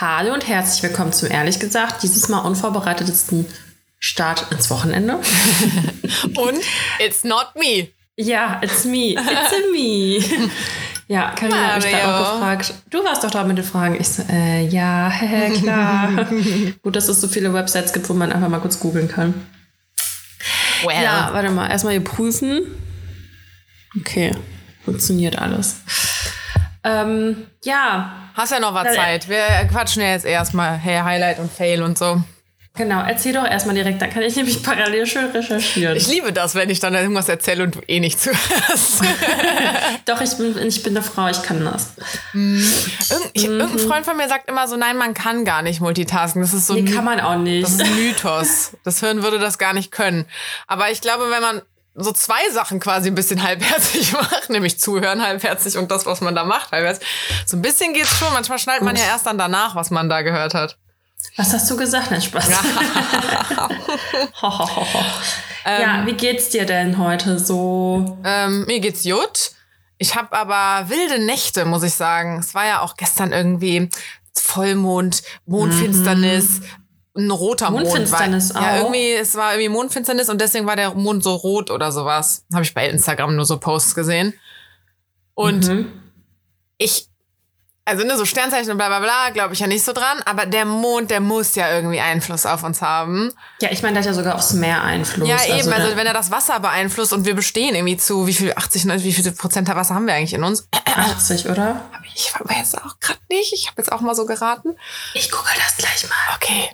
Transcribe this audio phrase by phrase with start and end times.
[0.00, 3.44] Hallo und herzlich willkommen zum ehrlich gesagt dieses Mal unvorbereitetesten
[3.98, 5.16] Start ins Wochenende.
[6.36, 6.58] und
[6.98, 7.88] it's not me.
[8.16, 9.10] Ja, it's me.
[9.10, 10.48] It's a me.
[11.08, 12.72] Ja, Karina hat mich gerade auch gefragt.
[12.88, 14.00] Du warst doch da mit den Fragen.
[14.00, 15.12] Ich so, äh, ja,
[15.60, 16.28] klar.
[16.82, 19.34] Gut, dass es so viele Websites gibt, wo man einfach mal kurz googeln kann.
[20.84, 21.02] Well.
[21.02, 21.68] Ja, warte mal.
[21.68, 22.62] Erstmal hier prüfen.
[23.98, 24.30] Okay,
[24.84, 25.78] funktioniert alles.
[26.82, 28.12] Ähm, ja.
[28.34, 29.28] Hast ja noch was Zeit.
[29.28, 32.22] Wir quatschen ja jetzt erstmal hey, Highlight und Fail und so.
[32.76, 35.96] Genau, erzähl doch erstmal direkt, dann kann ich nämlich parallel schön recherchieren.
[35.96, 39.02] Ich liebe das, wenn ich dann irgendwas erzähle und du eh nicht zuhörst.
[40.06, 41.94] doch, ich bin, ich bin eine Frau, ich kann das.
[42.32, 42.64] Mhm.
[43.10, 43.60] Irgend, ich, mhm.
[43.60, 46.40] Irgendein Freund von mir sagt immer so, nein, man kann gar nicht multitasken.
[46.40, 47.64] Das ist so nee, kann man auch nicht.
[47.64, 48.76] Das ist ein Mythos.
[48.84, 50.24] Das Hirn würde das gar nicht können.
[50.68, 51.62] Aber ich glaube, wenn man
[51.94, 56.34] so zwei Sachen quasi ein bisschen halbherzig macht, nämlich zuhören halbherzig und das, was man
[56.34, 57.06] da macht halbherzig.
[57.46, 58.32] So ein bisschen geht's schon.
[58.32, 60.76] Manchmal schnallt man ja erst dann danach, was man da gehört hat.
[61.36, 62.10] Was hast du gesagt?
[62.10, 62.48] Nein, Spaß.
[65.66, 68.18] ja, wie geht's dir denn heute so?
[68.24, 69.52] Ähm, mir geht's gut.
[69.98, 72.38] Ich habe aber wilde Nächte, muss ich sagen.
[72.38, 73.90] Es war ja auch gestern irgendwie
[74.34, 76.64] Vollmond, Mondfinsternis, mhm.
[77.16, 78.64] Ein roter Mondfinsternis Mond.
[78.64, 81.90] War, ja, irgendwie, es war irgendwie Mondfinsternis und deswegen war der Mond so rot oder
[81.92, 82.44] sowas.
[82.52, 84.34] Habe ich bei Instagram nur so Posts gesehen.
[85.34, 85.92] Und mhm.
[86.78, 87.10] ich
[87.90, 90.46] also ne, so Sternzeichen und bla bla bla, glaube ich ja nicht so dran, aber
[90.46, 93.32] der Mond, der muss ja irgendwie Einfluss auf uns haben.
[93.60, 95.28] Ja, ich meine, der hat ja sogar aufs Meer Einfluss.
[95.28, 98.34] Ja, eben, also, also wenn er das Wasser beeinflusst und wir bestehen irgendwie zu, wie
[98.34, 100.68] viel, 80, 90, wie viel Prozent der Wasser haben wir eigentlich in uns?
[100.84, 101.82] 80, oder?
[102.14, 104.76] Ich weiß auch gerade nicht, ich habe jetzt auch mal so geraten.
[105.14, 106.36] Ich google das gleich mal.
[106.36, 106.70] Okay.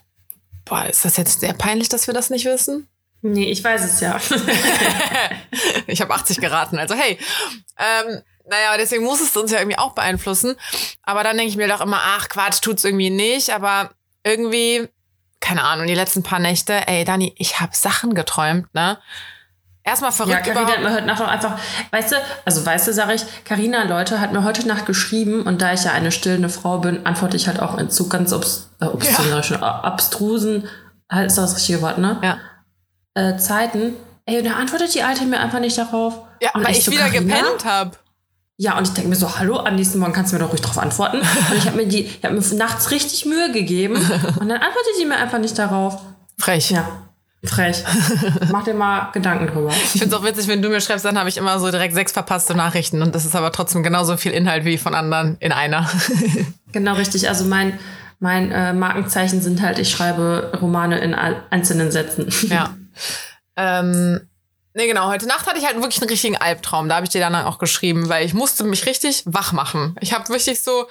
[0.67, 2.89] Boah, ist das jetzt sehr peinlich, dass wir das nicht wissen?
[3.22, 4.20] Nee, ich weiß es ja.
[5.86, 7.19] ich habe 80 geraten, also hey.
[7.78, 10.56] Ähm, naja, deswegen muss es uns ja irgendwie auch beeinflussen.
[11.03, 13.50] Aber dann denke ich mir doch immer, ach Quatsch, tut's irgendwie nicht.
[13.50, 13.91] Aber
[14.22, 14.89] irgendwie,
[15.41, 18.98] keine Ahnung, die letzten paar Nächte, ey, Dani, ich habe Sachen geträumt, ne?
[19.87, 20.45] Erstmal verrückt.
[20.48, 21.59] Ja, Carina hat mir heute Nacht auch einfach,
[21.93, 25.62] weißt du, also weißt du, sag ich, Carina, Leute, hat mir heute Nacht geschrieben und
[25.62, 28.69] da ich ja eine stillende Frau bin, antworte ich halt auch in zu ganz obs,
[28.81, 29.81] äh, obszönerischen, ja.
[29.83, 30.69] abstrusen,
[31.09, 32.19] halt ist das richtige Wort, ne?
[32.21, 32.38] Ja.
[33.15, 33.94] Äh, Zeiten.
[34.25, 36.19] Ey, und da antwortet die Alte mir einfach nicht darauf.
[36.43, 37.93] Ja, und weil ich, so, wieder Carina, gepennt habe.
[38.56, 40.62] Ja, und ich denke mir so, hallo, am nächsten Morgen kannst du mir doch ruhig
[40.62, 41.19] darauf antworten.
[41.50, 43.94] Und ich habe mir die, ich habe mir nachts richtig Mühe gegeben
[44.41, 46.00] und dann antwortet die mir einfach nicht darauf.
[46.38, 46.71] Frech.
[46.71, 47.06] Ja.
[47.47, 47.84] Frech.
[48.53, 49.71] Mach dir mal Gedanken drüber.
[49.71, 51.95] Ich finde es auch witzig, wenn du mir schreibst, dann habe ich immer so direkt
[51.95, 55.53] sechs verpasste Nachrichten und das ist aber trotzdem genauso viel Inhalt wie von anderen in
[55.53, 55.89] einer.
[56.73, 57.29] genau richtig.
[57.29, 57.79] Also mein,
[58.21, 62.29] mein äh, Markenzeichen sind halt, ich schreibe Romane in einzelnen Sätzen.
[62.49, 62.75] Ja.
[63.56, 64.21] Ähm,
[64.77, 65.09] Nee, genau.
[65.09, 66.91] Heute Nacht hatte ich halt wirklich einen richtigen Albtraum.
[66.91, 69.97] Da habe ich dir dann auch geschrieben, weil ich musste mich richtig wach machen.
[70.03, 70.87] Ich habe wirklich so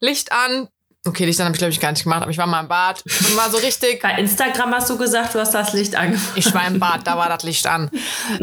[0.00, 0.66] Licht an.
[1.08, 2.68] Okay, Licht an habe ich, glaube ich, gar nicht gemacht, aber ich war mal im
[2.68, 4.02] Bad und war so richtig.
[4.02, 6.32] Bei Instagram hast du gesagt, du hast das Licht angemacht.
[6.36, 7.90] Ich war im Bad, da war das Licht an.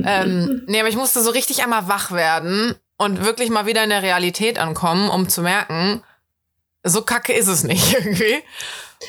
[0.04, 3.90] ähm, nee, aber ich musste so richtig einmal wach werden und wirklich mal wieder in
[3.90, 6.02] der Realität ankommen, um zu merken,
[6.84, 8.42] so kacke ist es nicht irgendwie.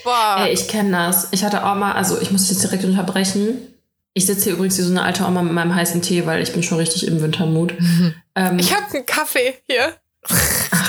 [0.05, 0.37] Boah.
[0.41, 1.29] Ey, ich kenne das.
[1.31, 3.75] Ich hatte auch mal, also ich muss jetzt direkt unterbrechen.
[4.15, 6.53] Ich sitze hier übrigens wie so eine alte Oma mit meinem heißen Tee, weil ich
[6.53, 7.75] bin schon richtig im Wintermut.
[8.39, 9.95] Ähm, ich habe einen Kaffee hier.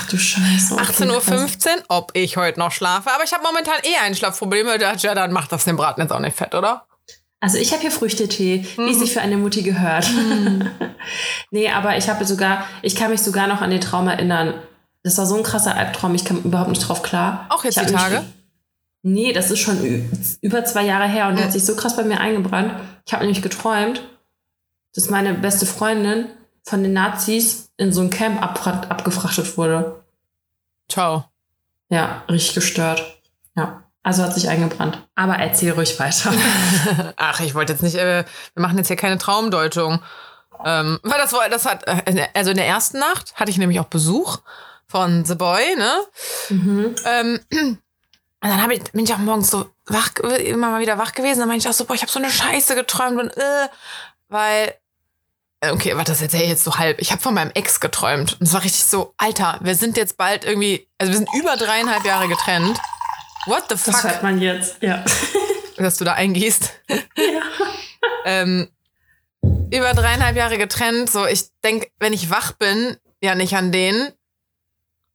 [0.08, 0.74] Ach du Scheiße.
[0.74, 3.12] Okay, 18.15 Uhr, ob ich heute noch schlafe.
[3.12, 4.80] Aber ich habe momentan eh Einschlafprobleme.
[4.80, 6.86] Ja, dann macht das den Braten jetzt auch nicht fett, oder?
[7.40, 8.86] Also ich habe hier Früchtetee, mhm.
[8.86, 10.10] wie es sich für eine Mutti gehört.
[10.10, 10.70] Mhm.
[11.52, 14.56] nee, aber ich habe sogar, ich kann mich sogar noch an den Traum erinnern.
[15.04, 17.46] Das war so ein krasser Albtraum, ich kam überhaupt nicht drauf klar.
[17.50, 18.22] Auch jetzt die Tage?
[18.22, 18.26] Mich,
[19.04, 20.10] Nee, das ist schon
[20.42, 22.74] über zwei Jahre her und der hat sich so krass bei mir eingebrannt.
[23.06, 24.02] Ich habe nämlich geträumt,
[24.96, 26.26] dass meine beste Freundin
[26.64, 30.04] von den Nazis in so ein Camp ab abgefrachtet wurde.
[30.90, 31.26] Ciao.
[31.90, 33.20] Ja, richtig gestört.
[33.56, 33.84] Ja.
[34.04, 35.06] Also hat sich eingebrannt.
[35.16, 36.34] Aber erzähl ruhig weiter.
[37.18, 38.24] Ach, ich wollte jetzt nicht, äh,
[38.54, 40.02] wir machen jetzt hier keine Traumdeutung.
[40.64, 43.80] Ähm, weil das war, das hat, äh, also in der ersten Nacht hatte ich nämlich
[43.80, 44.40] auch Besuch
[44.88, 45.92] von The Boy, ne?
[46.50, 46.96] Mhm.
[47.06, 47.80] Ähm, und
[48.42, 51.40] dann ich, bin ich auch morgens so wach, immer mal wieder wach gewesen.
[51.40, 53.68] Dann meinte ich auch so, boah, ich habe so eine Scheiße geträumt und äh,
[54.30, 54.74] weil
[55.60, 57.02] Okay, warte, das erzähle ich jetzt so halb.
[57.02, 58.38] Ich habe von meinem Ex geträumt.
[58.40, 61.58] Und es war richtig so, Alter, wir sind jetzt bald irgendwie, also wir sind über
[61.58, 62.80] dreieinhalb Jahre getrennt.
[63.48, 63.94] What the fuck?
[63.94, 65.04] Das hört man jetzt, ja.
[65.78, 66.74] Dass du da eingehst.
[66.90, 67.42] Ja.
[68.26, 68.68] ähm,
[69.72, 71.10] über dreieinhalb Jahre getrennt.
[71.10, 74.12] So, ich denk, wenn ich wach bin, ja nicht an den,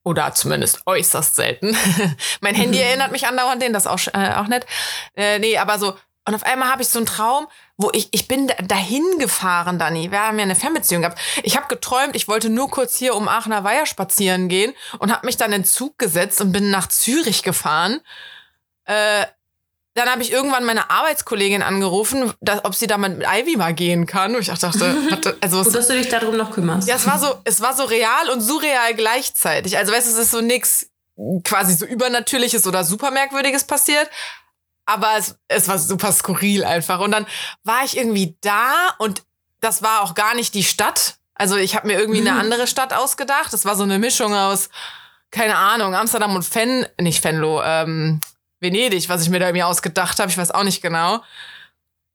[0.05, 1.77] oder zumindest äußerst selten.
[2.41, 2.85] mein Handy mhm.
[2.85, 4.67] erinnert mich andauernd an den, das ist auch, äh, auch nett.
[5.15, 8.29] Äh, nee, aber so, Und auf einmal habe ich so einen Traum, wo ich, ich
[8.29, 10.13] bin dahin gefahren, Dani.
[10.13, 11.21] Wir haben ja eine Fernbeziehung gehabt.
[11.43, 15.27] Ich habe geträumt, ich wollte nur kurz hier um Aachener Weiher spazieren gehen und habe
[15.27, 18.01] mich dann in den Zug gesetzt und bin nach Zürich gefahren.
[18.85, 19.27] Äh,
[19.95, 24.07] dann habe ich irgendwann meine Arbeitskollegin angerufen, dass, ob sie da mit Ivy mal gehen
[24.07, 24.35] kann.
[24.35, 24.97] Und ich dachte,
[25.41, 26.89] also Gut, dass du dich darum noch kümmerst.
[26.89, 29.77] Ja, es war so, es war so real und surreal gleichzeitig.
[29.77, 30.89] Also weißt du, es ist so nix
[31.45, 34.09] quasi so übernatürliches oder super merkwürdiges passiert.
[34.84, 37.00] Aber es, es war super skurril einfach.
[37.00, 37.26] Und dann
[37.62, 39.23] war ich irgendwie da und
[39.61, 41.17] das war auch gar nicht die Stadt.
[41.34, 42.29] Also ich habe mir irgendwie mhm.
[42.29, 43.52] eine andere Stadt ausgedacht.
[43.52, 44.69] Das war so eine Mischung aus,
[45.31, 48.20] keine Ahnung, Amsterdam und Fen, nicht Venlo, ähm,
[48.61, 50.31] Venedig, was ich mir da irgendwie ausgedacht habe.
[50.31, 51.23] Ich weiß auch nicht genau.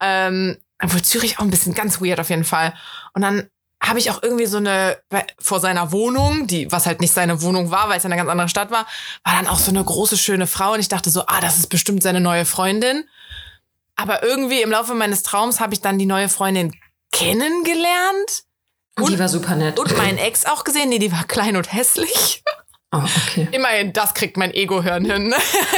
[0.02, 2.74] Ähm, obwohl Zürich auch ein bisschen ganz weird auf jeden Fall.
[3.14, 3.50] Und dann
[3.82, 4.98] habe ich auch irgendwie so eine,
[5.40, 8.50] vor seiner Wohnung, die, was halt nicht seine Wohnung war, weil es eine ganz andere
[8.50, 8.88] Stadt war,
[9.24, 10.74] war dann auch so eine große, schöne Frau.
[10.74, 13.08] Und ich dachte so, ah, das ist bestimmt seine neue Freundin.
[13.96, 16.76] Aber irgendwie im Laufe meines Traums habe ich dann die neue Freundin
[17.12, 18.44] kennengelernt.
[19.00, 19.80] Und die war super nett.
[19.80, 20.90] Und meinen Ex auch gesehen.
[20.90, 22.44] Nee, die war klein und hässlich.
[22.92, 23.48] Oh, okay.
[23.52, 25.36] Immerhin, das kriegt mein Ego-Hören hin.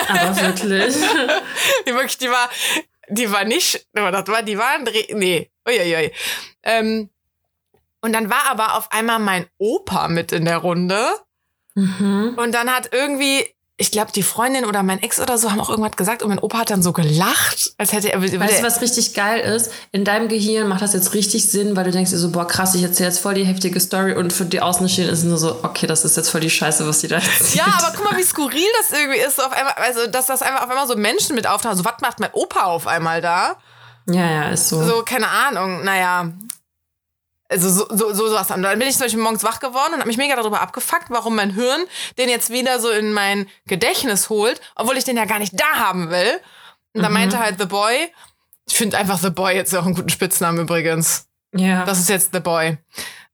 [0.08, 0.96] Aber wirklich.
[1.88, 2.50] die wirklich, die war,
[3.10, 4.78] die war nicht, das war, die war,
[5.14, 6.12] nee, uiuiui.
[6.64, 7.10] Ähm,
[8.02, 11.06] und dann war aber auf einmal mein Opa mit in der Runde.
[11.76, 12.36] Mhm.
[12.38, 13.46] Und dann hat irgendwie,
[13.78, 16.40] ich glaube, die Freundin oder mein Ex oder so haben auch irgendwas gesagt und mein
[16.40, 18.22] Opa hat dann so gelacht, als hätte er.
[18.22, 19.72] Weißt du, was richtig geil ist?
[19.92, 22.76] In deinem Gehirn macht das jetzt richtig Sinn, weil du denkst dir so, boah, krass,
[22.76, 25.64] ich erzähle jetzt voll die heftige Story und für die Außenstehenden ist es nur so,
[25.64, 27.56] okay, das ist jetzt voll die Scheiße, was die da erzählt.
[27.56, 30.42] Ja, aber guck mal, wie skurril das irgendwie ist, so auf einmal, also, dass das
[30.42, 31.78] einfach auf einmal so Menschen mit auftauchen.
[31.78, 33.56] So, was macht mein Opa auf einmal da?
[34.08, 34.84] Ja, ja, ist so.
[34.84, 36.32] So, keine Ahnung, naja.
[37.50, 38.52] Also so, so, so sowas.
[38.52, 41.10] Und dann bin ich zum Beispiel morgens wach geworden und habe mich mega darüber abgefuckt,
[41.10, 41.82] warum mein Hirn
[42.18, 45.66] den jetzt wieder so in mein Gedächtnis holt, obwohl ich den ja gar nicht da
[45.76, 46.40] haben will.
[46.94, 47.18] Und dann mhm.
[47.18, 48.12] meinte halt The Boy,
[48.68, 51.28] ich finde einfach The Boy jetzt auch einen guten Spitznamen übrigens.
[51.56, 51.86] Ja.
[51.86, 52.78] Das ist jetzt The Boy.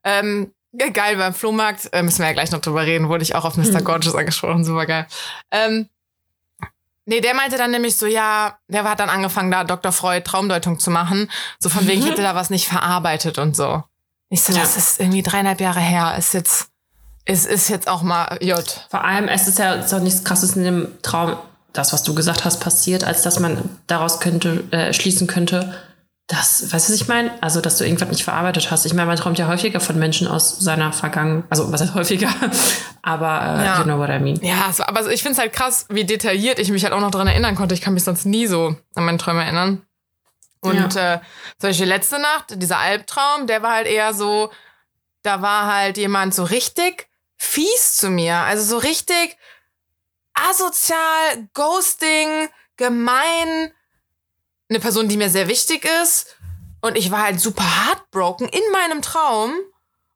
[0.06, 0.54] Ähm,
[0.94, 3.58] geil, beim Flohmarkt, äh, müssen wir ja gleich noch drüber reden, wurde ich auch auf
[3.58, 3.82] Mr.
[3.82, 3.84] Mhm.
[3.84, 5.08] Gorgeous angesprochen, super geil.
[5.52, 5.90] Ähm,
[7.08, 9.92] Nee, der meinte dann nämlich so, ja, der hat dann angefangen, da Dr.
[9.92, 11.30] Freud Traumdeutung zu machen.
[11.60, 13.84] So von wegen, ich hätte da was nicht verarbeitet und so.
[14.36, 14.60] Ich so, ja.
[14.60, 16.14] das ist irgendwie dreieinhalb Jahre her.
[16.18, 16.68] Ist jetzt,
[17.24, 18.86] ist, ist jetzt auch mal J.
[18.90, 21.38] Vor allem, es ist ja ist auch nichts krasses in dem Traum,
[21.72, 25.74] das, was du gesagt hast, passiert, als dass man daraus könnte, äh, schließen könnte,
[26.28, 27.32] dass, weißt du, was ich meine?
[27.42, 28.86] Also, dass du irgendwas nicht verarbeitet hast.
[28.86, 31.46] Ich meine, man träumt ja häufiger von Menschen aus seiner Vergangenheit.
[31.50, 32.28] Also, was heißt häufiger?
[33.04, 33.78] aber, äh, ja.
[33.78, 34.38] you know what I mean.
[34.44, 37.12] Ja, so, aber ich finde es halt krass, wie detailliert ich mich halt auch noch
[37.12, 37.74] daran erinnern konnte.
[37.74, 39.82] Ich kann mich sonst nie so an meine Träume erinnern.
[40.66, 41.16] Und ja.
[41.16, 41.20] äh,
[41.60, 44.52] zum Beispiel letzte Nacht, dieser Albtraum, der war halt eher so,
[45.22, 47.08] da war halt jemand so richtig
[47.38, 48.36] fies zu mir.
[48.38, 49.38] Also so richtig
[50.34, 53.72] asozial, ghosting, gemein.
[54.70, 56.36] Eine Person, die mir sehr wichtig ist.
[56.82, 59.54] Und ich war halt super heartbroken in meinem Traum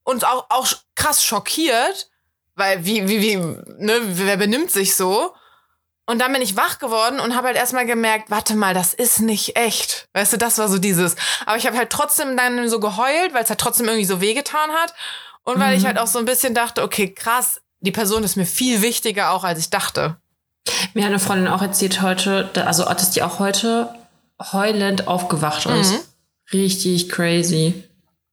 [0.04, 2.10] und auch, auch krass schockiert,
[2.56, 5.34] weil wie, wie, wie, ne, wer benimmt sich so?
[6.10, 9.20] Und dann bin ich wach geworden und habe halt erstmal gemerkt, warte mal, das ist
[9.20, 10.10] nicht echt.
[10.14, 11.16] Weißt du, das war so dieses.
[11.46, 14.72] Aber ich habe halt trotzdem dann so geheult, weil es halt trotzdem irgendwie so wehgetan
[14.72, 14.96] hat.
[15.44, 15.78] Und weil mhm.
[15.78, 19.30] ich halt auch so ein bisschen dachte, okay, krass, die Person ist mir viel wichtiger
[19.30, 20.18] auch, als ich dachte.
[20.96, 23.94] Mir hat eine Freundin auch erzählt heute, also dass die auch heute
[24.52, 25.92] heulend aufgewacht ist.
[25.92, 26.00] Mhm.
[26.54, 27.84] Richtig crazy.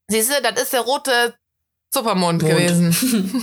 [0.08, 1.34] Siehst du, das ist der rote
[1.92, 2.54] Supermond Mond.
[2.54, 2.96] gewesen.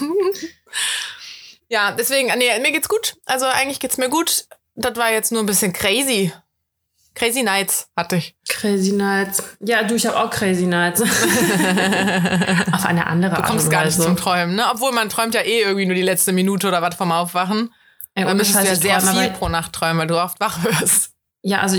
[1.74, 3.16] Ja, deswegen, nee, mir geht's gut.
[3.25, 4.46] Also eigentlich geht's mir gut.
[4.75, 6.31] Das war jetzt nur ein bisschen crazy.
[7.16, 8.36] Crazy Nights hatte ich.
[8.47, 9.42] Crazy Nights.
[9.59, 11.02] Ja, du, ich habe auch Crazy Nights.
[11.02, 11.07] Auf
[12.86, 13.44] eine andere Art.
[13.44, 14.66] Du kommst gar nicht zum Träumen, ne?
[14.71, 17.74] Obwohl man träumt ja eh irgendwie nur die letzte Minute oder was vom Aufwachen.
[18.14, 21.13] Ey, Dann müsstest du ja sehr viel pro Nacht träumen, weil du oft wach wirst.
[21.45, 21.78] Ja, also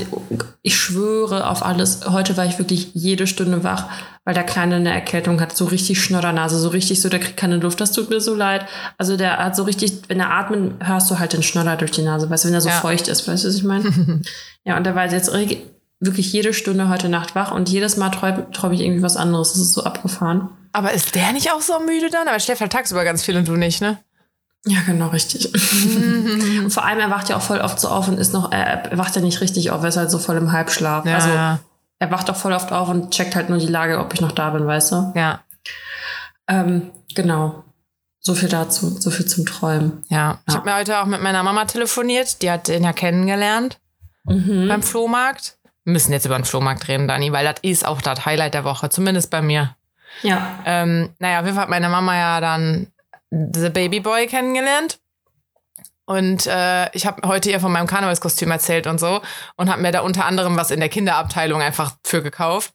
[0.60, 2.06] ich schwöre auf alles.
[2.06, 3.88] Heute war ich wirklich jede Stunde wach,
[4.24, 5.56] weil der Kleine eine Erkältung hat.
[5.56, 7.80] So richtig Schnoddernase, so richtig so, der kriegt keine Luft.
[7.80, 8.66] Das tut mir so leid.
[8.98, 12.02] Also der hat so richtig, wenn er atmet, hörst du halt den Schnodder durch die
[12.02, 12.74] Nase, weißt du, wenn er so ja.
[12.74, 14.20] feucht ist, weißt du, was ich meine?
[14.64, 18.50] ja, und der war jetzt wirklich jede Stunde heute Nacht wach und jedes Mal träume
[18.50, 19.52] träum ich irgendwie was anderes.
[19.52, 20.50] Das ist so abgefahren.
[20.72, 22.28] Aber ist der nicht auch so müde dann?
[22.28, 23.98] Aber schläft halt tagsüber ganz viel und du nicht, ne?
[24.66, 25.52] Ja, genau, richtig.
[26.62, 28.90] und vor allem, er wacht ja auch voll oft so auf und ist noch, er,
[28.92, 31.04] wacht ja nicht richtig auf, er ist halt so voll im Halbschlaf.
[31.04, 31.28] Ja, also
[31.98, 34.32] er wacht auch voll oft auf und checkt halt nur die Lage, ob ich noch
[34.32, 35.12] da bin, weißt du?
[35.14, 35.40] Ja.
[36.48, 37.64] Ähm, genau.
[38.20, 40.02] So viel dazu, so viel zum Träumen.
[40.08, 40.18] Ja.
[40.18, 40.38] ja.
[40.48, 43.78] Ich habe mir heute auch mit meiner Mama telefoniert, die hat den ja kennengelernt
[44.24, 44.66] mhm.
[44.68, 45.58] beim Flohmarkt.
[45.84, 48.64] Wir müssen jetzt über den Flohmarkt reden, Dani, weil das ist auch das Highlight der
[48.64, 49.76] Woche, zumindest bei mir.
[50.22, 50.60] Ja.
[50.64, 52.86] Ähm, naja, auf jeden Fall hat meine Mama ja dann
[53.34, 55.00] The Baby Boy kennengelernt.
[56.06, 59.22] Und äh, ich habe heute ihr von meinem Karnevalskostüm erzählt und so
[59.56, 62.74] und habe mir da unter anderem was in der Kinderabteilung einfach für gekauft.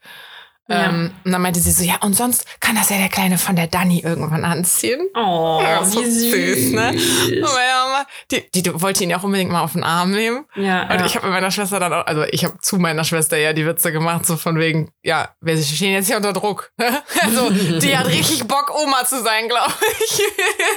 [0.70, 0.86] Ja.
[0.86, 3.56] Ähm, und dann meinte sie so, ja, und sonst kann das ja der Kleine von
[3.56, 5.02] der Dani irgendwann anziehen.
[5.16, 6.56] Oh, ja, so wie süß.
[6.56, 6.94] süß ne?
[7.42, 10.46] Mama, die, die, die wollte ihn ja auch unbedingt mal auf den Arm nehmen.
[10.56, 11.06] Ja, und ja.
[11.06, 13.66] ich habe mit meiner Schwester dann auch, also ich habe zu meiner Schwester ja die
[13.66, 16.72] Witze gemacht, so von wegen, ja, wir stehen jetzt hier unter Druck.
[17.22, 20.22] also die hat richtig Bock, Oma zu sein, glaube ich.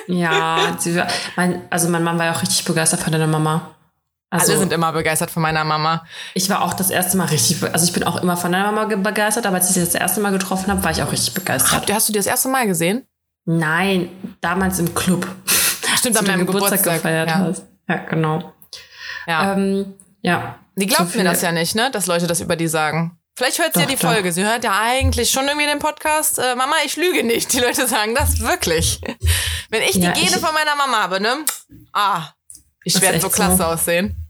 [0.06, 1.02] ja, sie,
[1.36, 3.74] mein, also mein Mann war ja auch richtig begeistert von deiner Mama.
[4.32, 6.06] Also, Alle sind immer begeistert von meiner Mama.
[6.32, 8.96] Ich war auch das erste Mal richtig, also ich bin auch immer von deiner Mama
[8.96, 11.82] begeistert, aber als ich sie das erste Mal getroffen habe, war ich auch richtig begeistert.
[11.86, 13.06] Ach, hast du die das erste Mal gesehen?
[13.44, 14.08] Nein,
[14.40, 15.28] damals im Club.
[15.98, 17.38] Stimmt, an meinem Geburtstag, Geburtstag gefeiert ja.
[17.40, 17.64] hast.
[17.86, 18.54] Ja, genau.
[19.26, 19.52] Ja.
[19.52, 20.58] Ähm, ja.
[20.76, 23.18] Die glaubt so mir das ja nicht, ne, dass Leute das über die sagen.
[23.36, 24.12] Vielleicht hört sie doch, ja die doch.
[24.12, 24.32] Folge.
[24.32, 26.38] Sie hört ja eigentlich schon irgendwie den Podcast.
[26.38, 27.52] Äh, Mama, ich lüge nicht.
[27.52, 28.98] Die Leute sagen das wirklich.
[29.68, 31.36] Wenn ich ja, die Gene ich, von meiner Mama habe, ne?
[31.92, 32.28] Ah,
[32.82, 33.64] ich werde so klasse so.
[33.64, 34.21] aussehen.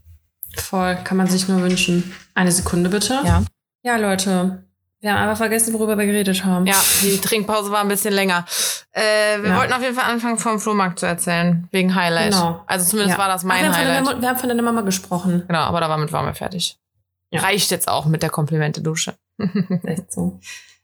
[0.57, 2.13] Voll, kann man sich nur wünschen.
[2.35, 3.19] Eine Sekunde bitte.
[3.25, 3.43] Ja.
[3.83, 4.63] Ja, Leute.
[5.03, 6.65] Wir haben einfach vergessen, worüber wir geredet haben.
[6.65, 8.45] Ja, die Trinkpause war ein bisschen länger.
[8.91, 9.01] Äh,
[9.41, 9.57] wir ja.
[9.57, 12.31] wollten auf jeden Fall anfangen, vom Flohmarkt zu erzählen, wegen Highlight.
[12.31, 12.63] Genau.
[12.67, 13.21] Also zumindest ja.
[13.21, 14.07] war das mein Ach, wir Highlight.
[14.07, 15.43] Deiner, wir haben von deiner Mama gesprochen.
[15.45, 16.77] Genau, aber damit waren wir fertig.
[17.31, 17.41] Ja.
[17.41, 19.15] Reicht jetzt auch mit der Komplimente-Dusche.
[19.83, 20.39] Echt so.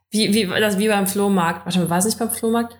[0.09, 1.65] Wie, wie, das, wie beim Flohmarkt.
[1.65, 2.77] Warte mal, war es nicht beim Flohmarkt?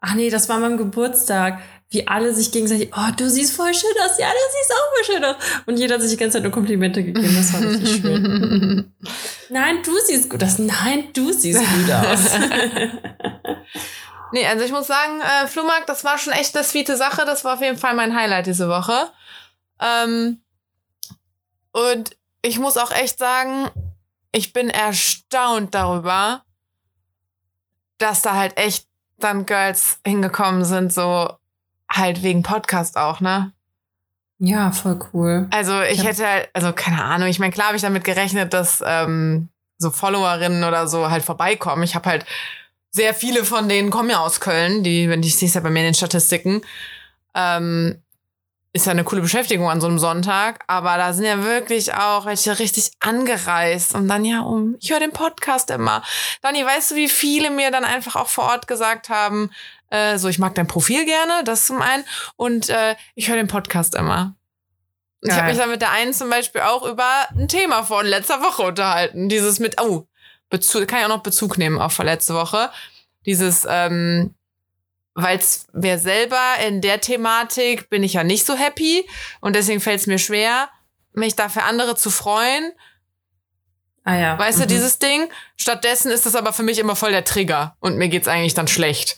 [0.00, 1.58] Ach nee, das war beim Geburtstag
[1.90, 5.14] wie alle sich gegenseitig, oh, du siehst voll schön aus, ja, du siehst auch voll
[5.14, 5.36] schön aus.
[5.66, 8.92] Und jeder hat sich die ganze Zeit nur Komplimente gegeben, das war richtig schön.
[9.48, 12.30] nein, du siehst gut aus, nein, du siehst gut aus.
[14.32, 17.44] nee, also ich muss sagen, äh, Flohmarkt, das war schon echt eine sweete Sache, das
[17.44, 19.10] war auf jeden Fall mein Highlight diese Woche.
[19.80, 20.42] Ähm,
[21.72, 23.70] und ich muss auch echt sagen,
[24.32, 26.44] ich bin erstaunt darüber,
[27.96, 28.86] dass da halt echt
[29.18, 31.38] dann Girls hingekommen sind, so
[31.90, 33.52] halt wegen Podcast auch, ne?
[34.38, 35.48] Ja, voll cool.
[35.50, 38.54] Also ich, ich hätte halt, also keine Ahnung, ich meine, klar habe ich damit gerechnet,
[38.54, 41.82] dass ähm, so Followerinnen oder so halt vorbeikommen.
[41.82, 42.26] Ich habe halt
[42.90, 45.70] sehr viele von denen kommen ja aus Köln, die, wenn ich sehe es ja bei
[45.70, 46.62] mir in den Statistiken.
[47.34, 48.02] Ähm,
[48.72, 52.26] ist ja eine coole Beschäftigung an so einem Sonntag, aber da sind ja wirklich auch
[52.26, 56.02] welche richtig angereist und dann ja um, ich höre den Podcast immer.
[56.42, 59.50] Dani, weißt du, wie viele mir dann einfach auch vor Ort gesagt haben,
[59.90, 62.04] äh, so, ich mag dein Profil gerne, das zum einen.
[62.36, 64.34] Und äh, ich höre den Podcast immer.
[65.20, 68.06] Und ich habe mich dann mit der einen zum Beispiel auch über ein Thema von
[68.06, 69.28] letzter Woche unterhalten.
[69.28, 70.06] Dieses mit, oh,
[70.48, 72.70] Bezug, kann ich auch noch Bezug nehmen auf letzte Woche.
[73.26, 74.34] Dieses, ähm,
[75.14, 75.40] weil
[75.72, 79.04] wir selber in der Thematik bin ich ja nicht so happy
[79.40, 80.68] und deswegen fällt es mir schwer,
[81.12, 82.72] mich dafür andere zu freuen.
[84.04, 84.38] Ah ja.
[84.38, 84.62] Weißt mhm.
[84.62, 85.28] du, dieses Ding?
[85.56, 88.68] Stattdessen ist das aber für mich immer voll der Trigger und mir geht's eigentlich dann
[88.68, 89.16] schlecht.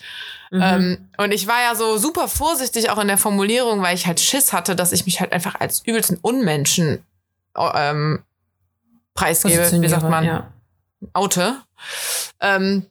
[0.51, 0.63] Mhm.
[0.63, 4.21] Ähm, und ich war ja so super vorsichtig auch in der Formulierung, weil ich halt
[4.21, 7.05] Schiss hatte, dass ich mich halt einfach als übelsten Unmenschen
[7.57, 8.23] ähm,
[9.15, 9.81] preisgebe.
[9.81, 10.25] Wie sagt man?
[10.25, 10.53] Ja.
[11.13, 11.57] Oute.
[12.41, 12.87] Ähm,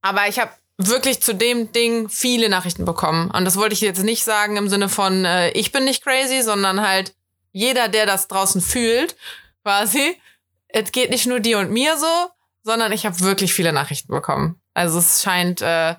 [0.00, 3.30] aber ich habe wirklich zu dem Ding viele Nachrichten bekommen.
[3.30, 6.42] Und das wollte ich jetzt nicht sagen im Sinne von, äh, ich bin nicht crazy,
[6.42, 7.14] sondern halt
[7.52, 9.16] jeder, der das draußen fühlt,
[9.62, 10.20] quasi.
[10.68, 12.30] Es geht nicht nur dir und mir so,
[12.62, 14.60] sondern ich habe wirklich viele Nachrichten bekommen.
[14.74, 15.94] Also es scheint äh,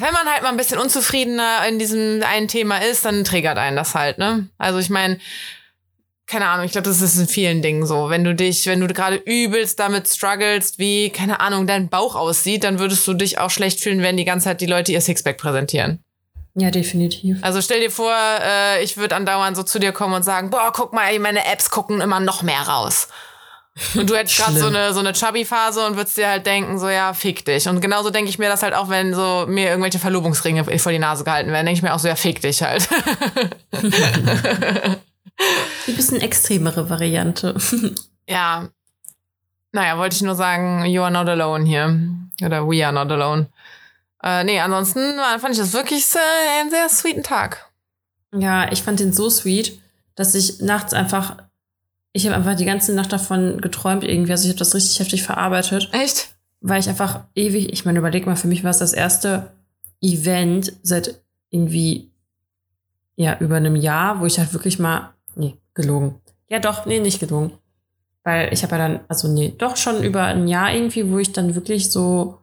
[0.00, 3.76] wenn man halt mal ein bisschen unzufriedener in diesem einen Thema ist, dann triggert einen
[3.76, 4.48] das halt, ne?
[4.58, 5.18] Also ich meine,
[6.26, 8.08] keine Ahnung, ich glaube, das ist in vielen Dingen so.
[8.08, 12.62] Wenn du dich, wenn du gerade übelst damit strugglest, wie, keine Ahnung, dein Bauch aussieht,
[12.62, 15.38] dann würdest du dich auch schlecht fühlen, wenn die ganze Zeit die Leute ihr Sixpack
[15.38, 15.98] präsentieren.
[16.54, 17.38] Ja, definitiv.
[17.42, 20.72] Also stell dir vor, äh, ich würde andauernd so zu dir kommen und sagen, boah,
[20.72, 23.08] guck mal, meine Apps gucken immer noch mehr raus.
[23.94, 26.88] Und du hättest gerade so eine, so eine Chubby-Phase und würdest dir halt denken, so
[26.88, 27.68] ja, fick dich.
[27.68, 30.98] Und genauso denke ich mir das halt auch, wenn so mir irgendwelche Verlobungsringe vor die
[30.98, 32.88] Nase gehalten werden, denke ich mir auch so, ja, fick dich halt.
[35.86, 37.54] Die bisschen extremere Variante.
[38.28, 38.68] ja.
[39.72, 41.98] Naja, wollte ich nur sagen, you are not alone hier.
[42.44, 43.48] Oder we are not alone.
[44.22, 47.70] Äh, nee, ansonsten fand ich das wirklich äh, einen sehr sweeten Tag.
[48.32, 49.80] Ja, ich fand den so sweet,
[50.14, 51.36] dass ich nachts einfach
[52.12, 54.32] ich habe einfach die ganze Nacht davon geträumt irgendwie.
[54.32, 55.90] Also ich habe das richtig heftig verarbeitet.
[55.92, 56.34] Echt?
[56.60, 59.52] Weil ich einfach ewig, ich meine, überleg mal, für mich war es das erste
[60.00, 62.10] Event seit irgendwie,
[63.16, 66.20] ja, über einem Jahr, wo ich halt wirklich mal, nee, gelogen.
[66.48, 67.52] Ja, doch, nee, nicht gelogen.
[68.24, 71.32] Weil ich habe ja dann, also nee, doch schon über ein Jahr irgendwie, wo ich
[71.32, 72.40] dann wirklich so,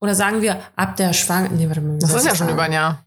[0.00, 1.98] oder sagen wir, ab der Schwangerschaft, nee, warte mal.
[1.98, 3.04] Das ist ja schon über ein Jahr.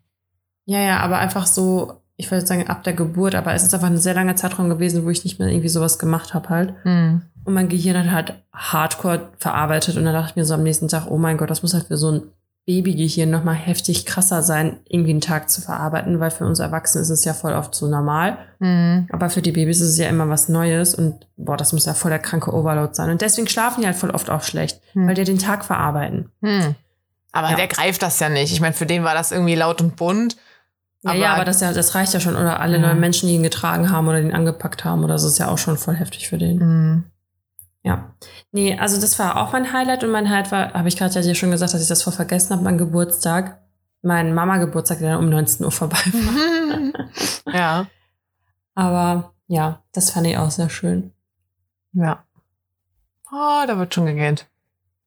[0.65, 3.87] Ja, ja, aber einfach so ich würde sagen, ab der Geburt, aber es ist einfach
[3.87, 6.73] ein sehr langer Zeitraum gewesen, wo ich nicht mehr irgendwie sowas gemacht habe halt.
[6.83, 7.21] Mhm.
[7.45, 10.89] Und mein Gehirn hat halt hardcore verarbeitet und dann dachte ich mir so am nächsten
[10.89, 12.21] Tag, oh mein Gott, das muss halt für so ein
[12.65, 17.09] Babygehirn nochmal heftig krasser sein, irgendwie einen Tag zu verarbeiten, weil für uns Erwachsene ist
[17.09, 18.37] es ja voll oft so normal.
[18.59, 19.07] Mhm.
[19.13, 21.93] Aber für die Babys ist es ja immer was Neues und boah, das muss ja
[21.93, 23.09] voll der kranke Overload sein.
[23.09, 25.07] Und deswegen schlafen die halt voll oft auch schlecht, mhm.
[25.07, 26.31] weil die den Tag verarbeiten.
[26.41, 26.75] Mhm.
[27.31, 27.55] Aber ja.
[27.55, 28.51] der greift das ja nicht.
[28.51, 30.35] Ich meine, für den war das irgendwie laut und bunt.
[31.01, 32.35] Ja, aber ja, aber das, ja, das reicht ja schon.
[32.35, 35.37] Oder alle neuen Menschen, die ihn getragen haben oder ihn angepackt haben, oder so ist
[35.37, 36.57] ja auch schon voll heftig für den.
[36.57, 37.03] Mhm.
[37.83, 38.13] Ja.
[38.51, 41.21] Nee, also das war auch mein Highlight und mein Highlight war, habe ich gerade ja
[41.21, 43.61] dir schon gesagt, dass ich das vor vergessen habe, mein Geburtstag.
[44.01, 47.53] Mein Mama-Geburtstag, der dann um 19 Uhr vorbei war.
[47.53, 47.87] ja.
[48.75, 51.11] Aber ja, das fand ich auch sehr schön.
[51.93, 52.23] Ja.
[53.31, 54.47] Oh, da wird schon gegähnt.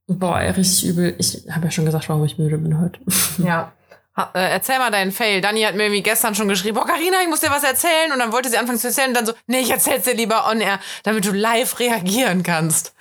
[0.07, 1.15] Boah, richtig übel.
[1.19, 3.01] Ich habe ja schon gesagt, warum ich müde bin heute.
[3.39, 3.73] ja.
[4.15, 5.41] Ha, äh, erzähl mal deinen Fail.
[5.41, 8.13] Dani hat mir irgendwie gestern schon geschrieben, boah, Carina, ich muss dir was erzählen.
[8.13, 10.49] Und dann wollte sie anfangen zu erzählen und dann so, nee, ich erzähl's dir lieber
[10.51, 12.95] on air, damit du live reagieren kannst.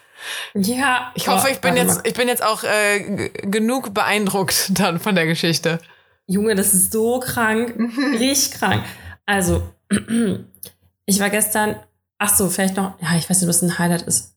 [0.54, 1.12] Ja.
[1.16, 5.26] Ich hoffe, ich bin jetzt, ich bin jetzt auch äh, genug beeindruckt dann von der
[5.26, 5.80] Geschichte.
[6.28, 7.76] Junge, das ist so krank.
[8.20, 8.86] Richtig krank.
[9.26, 9.68] Also,
[11.06, 11.76] ich war gestern,
[12.20, 14.36] ach so, vielleicht noch, ja, ich weiß nicht, was ein Highlight ist.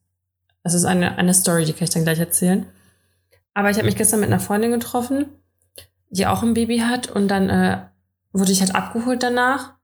[0.65, 2.67] Das ist eine, eine Story, die kann ich dann gleich erzählen.
[3.53, 5.27] Aber ich habe mich gestern mit einer Freundin getroffen
[6.15, 7.79] die auch ein Baby hat und dann äh,
[8.33, 9.75] wurde ich halt abgeholt danach.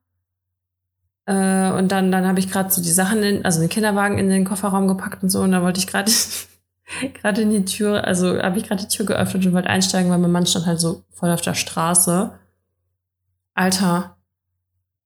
[1.26, 4.30] Äh, und dann, dann habe ich gerade so die Sachen, in, also den Kinderwagen in
[4.30, 6.10] den Kofferraum gepackt und so und dann wollte ich gerade
[7.14, 10.18] gerade in die Tür, also habe ich gerade die Tür geöffnet und wollte einsteigen, weil
[10.18, 12.32] mein Mann stand halt so voll auf der Straße.
[13.54, 14.16] Alter.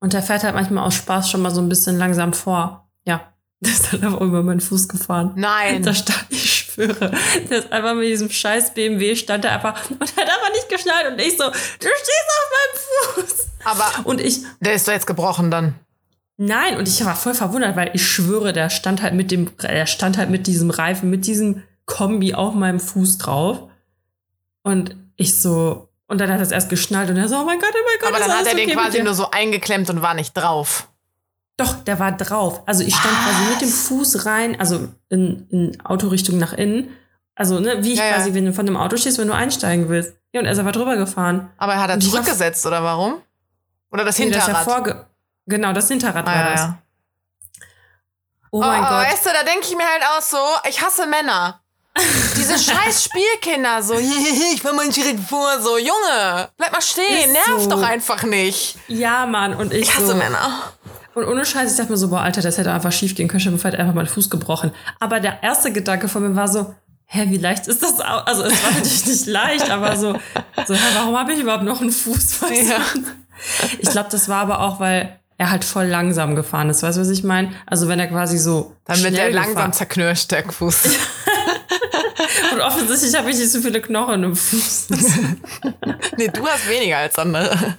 [0.01, 2.89] Und der fährt halt manchmal aus Spaß schon mal so ein bisschen langsam vor.
[3.07, 3.33] Ja.
[3.61, 5.33] Der ist dann aber über meinen Fuß gefahren.
[5.37, 5.83] Nein.
[5.83, 7.13] Da stand ich schwöre.
[7.51, 11.13] Der ist einfach mit diesem scheiß BMW stand er einfach und hat einfach nicht geschnallt
[11.13, 13.47] und ich so, du stehst auf meinem Fuß.
[13.65, 14.41] Aber und ich.
[14.61, 15.75] Der ist doch jetzt gebrochen dann.
[16.37, 19.87] Nein, und ich war voll verwundert, weil ich schwöre, der stand halt mit dem, er
[19.87, 23.69] stand halt mit diesem Reifen, mit diesem Kombi auf meinem Fuß drauf.
[24.65, 27.61] Und ich so, und dann hat er es erst geschnallt und er so, oh mein
[27.61, 28.09] Gott, oh mein Gott.
[28.09, 30.89] Aber dann hat er okay den quasi nur so eingeklemmt und war nicht drauf.
[31.57, 32.63] Doch, der war drauf.
[32.67, 33.25] Also ich stand Was?
[33.25, 36.91] quasi mit dem Fuß rein, also in, in Autorichtung nach innen.
[37.37, 38.35] Also, ne, wie ich ja, quasi, ja.
[38.35, 40.15] wenn du von dem Auto stehst, wenn du einsteigen willst.
[40.33, 41.51] Ja, und er ist aber drüber gefahren.
[41.57, 43.23] Aber hat er zurückgesetzt oder warum?
[43.91, 44.67] Oder das Hinterrad?
[44.67, 45.07] Das ja
[45.47, 46.61] genau, das Hinterrad ah, war das.
[46.61, 46.79] Ja.
[48.51, 49.07] Oh, mein oh, Gott.
[49.07, 51.61] Weißt du, da denke ich mir halt auch so, ich hasse Männer.
[52.37, 53.95] Diese scheiß Spielkinder, so,
[54.55, 57.71] ich fahr mal direkt vor, so, Junge, bleib mal stehen, nerv so.
[57.71, 58.77] doch einfach nicht.
[58.89, 59.83] Ja, Mann, und ich.
[59.83, 60.73] Ich hasse so, Männer.
[61.15, 63.41] Und ohne Scheiß, ich dachte mir so, boah, Alter, das hätte einfach schief gehen können.
[63.41, 64.73] Ich habe einfach meinen Fuß gebrochen.
[65.01, 66.75] Aber der erste Gedanke von mir war so,
[67.07, 68.01] hä, wie leicht ist das?
[68.01, 68.27] Auch?
[68.27, 70.19] Also es war natürlich nicht leicht, aber so,
[70.67, 72.41] so hä, warum habe ich überhaupt noch einen Fuß?
[72.51, 72.81] Ja.
[73.81, 76.83] Ich glaube, das war aber auch, weil er halt voll langsam gefahren ist.
[76.83, 77.53] Weißt du, was ich meine?
[77.67, 78.77] Also wenn er quasi so.
[78.85, 80.85] Dann wird er langsam zerknirscht, der Fuß.
[82.53, 84.87] Und offensichtlich habe ich nicht so viele Knochen im Fuß.
[86.17, 87.77] nee, du hast weniger als andere.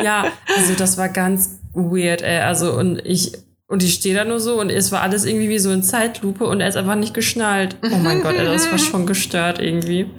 [0.00, 2.38] Ja, also das war ganz weird, ey.
[2.38, 3.32] Also, und ich,
[3.66, 6.46] und ich stehe da nur so und es war alles irgendwie wie so in Zeitlupe
[6.46, 7.76] und er ist einfach nicht geschnallt.
[7.82, 10.10] Oh mein Gott, ey, das war schon gestört irgendwie.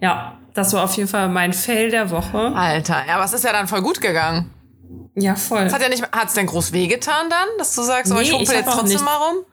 [0.00, 2.38] Ja, das war auf jeden Fall mein Fail der Woche.
[2.38, 4.50] Alter, ja, aber es ist ja dann voll gut gegangen.
[5.16, 5.70] Ja, voll.
[5.70, 8.54] Hat ja nicht, hat's denn groß wehgetan dann, dass du sagst, nee, aber ich humpel
[8.54, 9.44] jetzt trotzdem mal rum?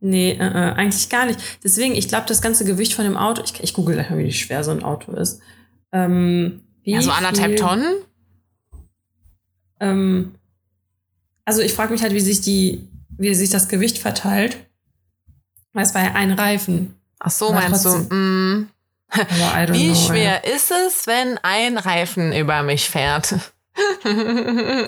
[0.00, 1.40] Nee, äh, äh, eigentlich gar nicht.
[1.62, 4.32] Deswegen, ich glaube, das ganze Gewicht von dem Auto, ich, ich google gleich mal, wie
[4.32, 5.40] schwer so ein Auto ist.
[5.92, 7.94] Ähm, wie ja, so anderthalb viel, Tonnen?
[9.80, 10.34] Ähm,
[11.44, 14.56] also ich frage mich halt, wie sich die, wie sich das Gewicht verteilt.
[15.72, 16.96] Weil es war ja ein Reifen.
[17.18, 18.08] Ach so, Aber meinst trotzdem.
[18.08, 18.14] du?
[18.14, 18.68] Mm.
[19.72, 20.54] wie know, schwer ey.
[20.54, 23.34] ist es, wenn ein Reifen über mich fährt?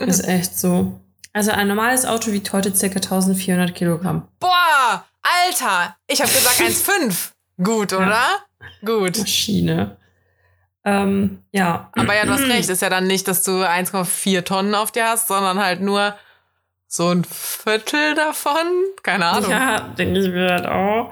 [0.06, 1.00] ist echt so.
[1.32, 2.86] Also ein normales Auto wiegt heute ca.
[2.86, 4.28] 1400 Kilogramm.
[4.38, 7.30] Boah, Alter, ich habe gesagt 1,5.
[7.62, 8.06] Gut, oder?
[8.06, 8.44] Ja.
[8.84, 9.18] Gut.
[9.18, 9.96] Maschine.
[10.84, 11.90] Ähm, ja.
[11.92, 12.68] Aber ja, du hast recht.
[12.68, 16.16] Ist ja dann nicht, dass du 1,4 Tonnen auf dir hast, sondern halt nur
[16.92, 18.66] so ein Viertel davon.
[19.02, 19.50] Keine Ahnung.
[19.50, 21.10] Ja, denke ich mir halt auch.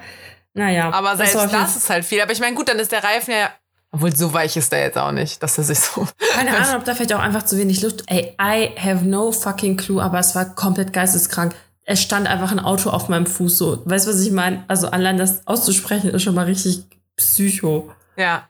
[0.53, 0.91] Naja.
[0.91, 2.21] Aber selbst das, das ist halt viel.
[2.21, 3.51] Aber ich meine, gut, dann ist der Reifen ja.
[3.91, 6.07] Obwohl, so weich ist der jetzt auch nicht, dass er sich so.
[6.35, 8.05] Keine Ahnung, ob da vielleicht auch einfach zu wenig Luft.
[8.09, 11.55] Ey, I have no fucking clue, aber es war komplett geisteskrank.
[11.85, 13.83] Es stand einfach ein Auto auf meinem Fuß so.
[13.87, 14.65] Weißt du, was ich meine?
[14.69, 16.85] Also allein das auszusprechen ist schon mal richtig
[17.17, 17.91] psycho.
[18.17, 18.49] Ja.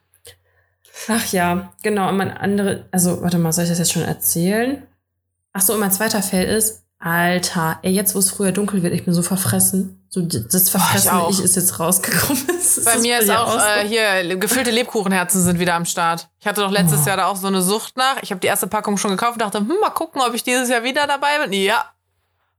[1.06, 2.08] Ach ja, genau.
[2.08, 4.82] Und mein andere, also warte mal, soll ich das jetzt schon erzählen?
[5.52, 8.92] Ach so, und mein zweiter Fail ist, Alter, ey, jetzt wo es früher dunkel wird,
[8.92, 10.04] ich bin so verfressen.
[10.10, 12.46] So das verfressene oh, ich, ich, ist jetzt rausgekommen.
[12.60, 16.28] Ist bei mir ist auch äh, hier gefüllte Lebkuchenherzen sind wieder am Start.
[16.38, 17.08] Ich hatte doch letztes oh.
[17.08, 18.22] Jahr da auch so eine Sucht nach.
[18.22, 20.68] Ich habe die erste Packung schon gekauft und dachte, hm, mal gucken, ob ich dieses
[20.68, 21.52] Jahr wieder dabei bin.
[21.52, 21.86] Ja,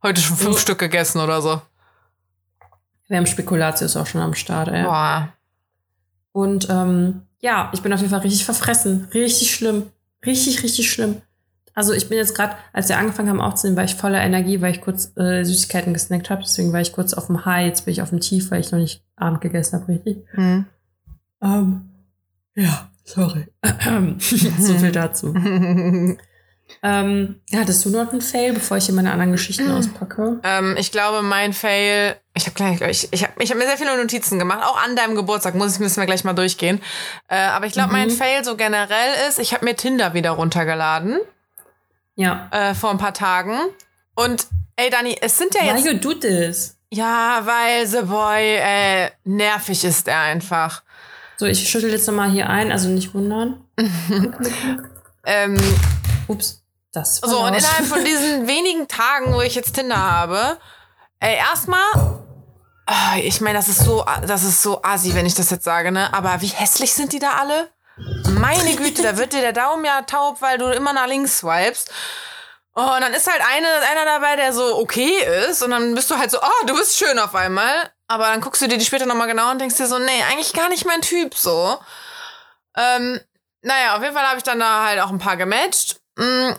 [0.01, 0.59] heute schon fünf oh.
[0.59, 1.61] Stück gegessen oder so.
[3.07, 4.83] Wir haben Spekulatius auch schon am Start, ey.
[4.83, 5.33] Boah.
[6.31, 9.07] Und ähm, ja, ich bin auf jeden Fall richtig verfressen.
[9.13, 9.91] Richtig schlimm.
[10.25, 11.21] Richtig, richtig schlimm.
[11.73, 14.71] Also ich bin jetzt gerade, als wir angefangen haben aufzunehmen, war ich voller Energie, weil
[14.71, 16.41] ich kurz äh, Süßigkeiten gesnackt habe.
[16.41, 18.71] Deswegen war ich kurz auf dem High, jetzt bin ich auf dem Tief, weil ich
[18.71, 20.25] noch nicht Abend gegessen habe, richtig.
[20.33, 20.65] Mhm.
[21.39, 21.89] Um,
[22.55, 23.47] ja, sorry.
[24.19, 25.33] so viel dazu.
[26.83, 29.75] ähm, hattest du noch einen Fail, bevor ich hier meine anderen Geschichten mhm.
[29.75, 30.39] auspacke?
[30.43, 33.77] Ähm, ich glaube, mein Fail, ich habe gleich, ich, ich habe ich hab mir sehr
[33.77, 36.81] viele Notizen gemacht, auch an deinem Geburtstag, muss ich, müssen wir gleich mal durchgehen.
[37.27, 37.99] Äh, aber ich glaube, mhm.
[37.99, 41.19] mein Fail so generell ist, ich habe mir Tinder wieder runtergeladen.
[42.15, 42.49] Ja.
[42.51, 43.57] Äh, vor ein paar Tagen.
[44.15, 45.85] Und ey, Dani, es sind ja jetzt.
[45.85, 46.77] Why you do this?
[46.93, 50.83] Ja, weil The Boy, äh, nervig ist er einfach.
[51.37, 53.63] So, ich schüttel jetzt nochmal hier ein, also nicht wundern.
[55.25, 55.57] ähm,
[56.27, 60.57] Ups, das war So, und innerhalb von diesen wenigen Tagen, wo ich jetzt Tinder habe,
[61.19, 65.49] ey, erstmal, oh, ich meine, das ist so, das ist so assi, wenn ich das
[65.49, 66.13] jetzt sage, ne?
[66.13, 67.69] Aber wie hässlich sind die da alle?
[68.39, 71.91] Meine Güte, da wird dir der Daumen ja taub, weil du immer nach links swipest.
[72.73, 75.61] Oh, und dann ist halt eine, einer dabei, der so okay ist.
[75.61, 77.91] Und dann bist du halt so, oh, du bist schön auf einmal.
[78.07, 80.53] Aber dann guckst du dir die später nochmal genau und denkst dir so, nee, eigentlich
[80.53, 81.77] gar nicht mein Typ so.
[82.77, 83.19] Ähm,
[83.61, 85.99] naja, auf jeden Fall habe ich dann da halt auch ein paar gematcht.
[86.17, 86.55] Hm,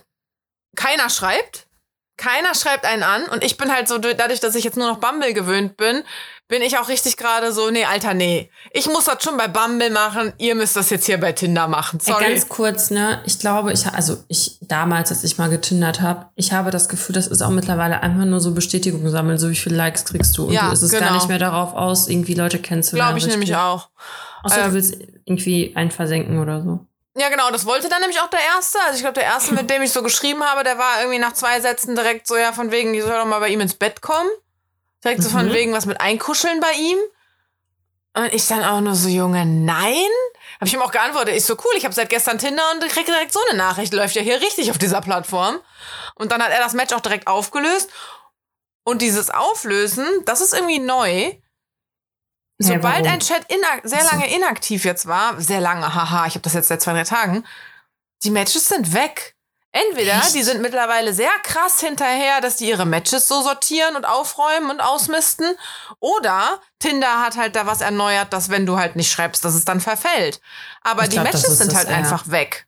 [0.76, 1.66] keiner schreibt.
[2.18, 3.24] Keiner schreibt einen an.
[3.24, 6.05] Und ich bin halt so, dadurch, dass ich jetzt nur noch Bumble gewöhnt bin,
[6.48, 8.50] bin ich auch richtig gerade so, nee, Alter, nee.
[8.72, 11.98] Ich muss das schon bei Bumble machen, ihr müsst das jetzt hier bei Tinder machen.
[11.98, 12.24] Sorry.
[12.24, 13.22] Ey, ganz kurz, ne?
[13.24, 17.14] Ich glaube, ich, also ich, damals, als ich mal getindert habe, ich habe das Gefühl,
[17.14, 20.46] das ist auch mittlerweile einfach nur so Bestätigung sammeln, so wie viele Likes kriegst du.
[20.46, 21.07] Und ja, du ist es genau.
[21.07, 23.16] gar nicht mehr darauf aus, irgendwie Leute kennenzulernen.
[23.16, 23.88] Glaube ich nämlich auch.
[24.42, 26.81] Außer ähm, du willst irgendwie einen versenken oder so.
[27.16, 28.78] Ja, genau, das wollte dann nämlich auch der Erste.
[28.87, 31.35] Also ich glaube, der Erste, mit dem ich so geschrieben habe, der war irgendwie nach
[31.35, 34.00] zwei Sätzen direkt so, ja, von wegen, ich soll doch mal bei ihm ins Bett
[34.00, 34.28] kommen.
[35.05, 35.53] Direkt so von mhm.
[35.53, 36.99] wegen was mit Einkuscheln bei ihm.
[38.15, 40.09] Und ich dann auch nur so, Junge, nein?
[40.57, 41.35] Habe ich ihm auch geantwortet.
[41.35, 43.93] Ich so, cool, ich habe seit gestern Tinder und krieg direkt so eine Nachricht.
[43.95, 45.59] Läuft ja hier richtig auf dieser Plattform.
[46.15, 47.91] Und dann hat er das Match auch direkt aufgelöst.
[48.85, 51.35] Und dieses Auflösen, das ist irgendwie neu.
[52.59, 53.47] Sobald ein Chat
[53.83, 57.05] sehr lange inaktiv jetzt war, sehr lange, haha, ich habe das jetzt seit zwei, drei
[57.05, 57.45] Tagen,
[58.23, 59.35] die Matches sind weg.
[59.72, 60.35] Entweder Echt?
[60.35, 64.80] die sind mittlerweile sehr krass hinterher, dass die ihre Matches so sortieren und aufräumen und
[64.80, 65.46] ausmisten.
[65.98, 69.64] Oder Tinder hat halt da was erneuert, dass wenn du halt nicht schreibst, dass es
[69.64, 70.42] dann verfällt.
[70.82, 72.66] Aber ich die glaub, Matches sind halt einfach weg.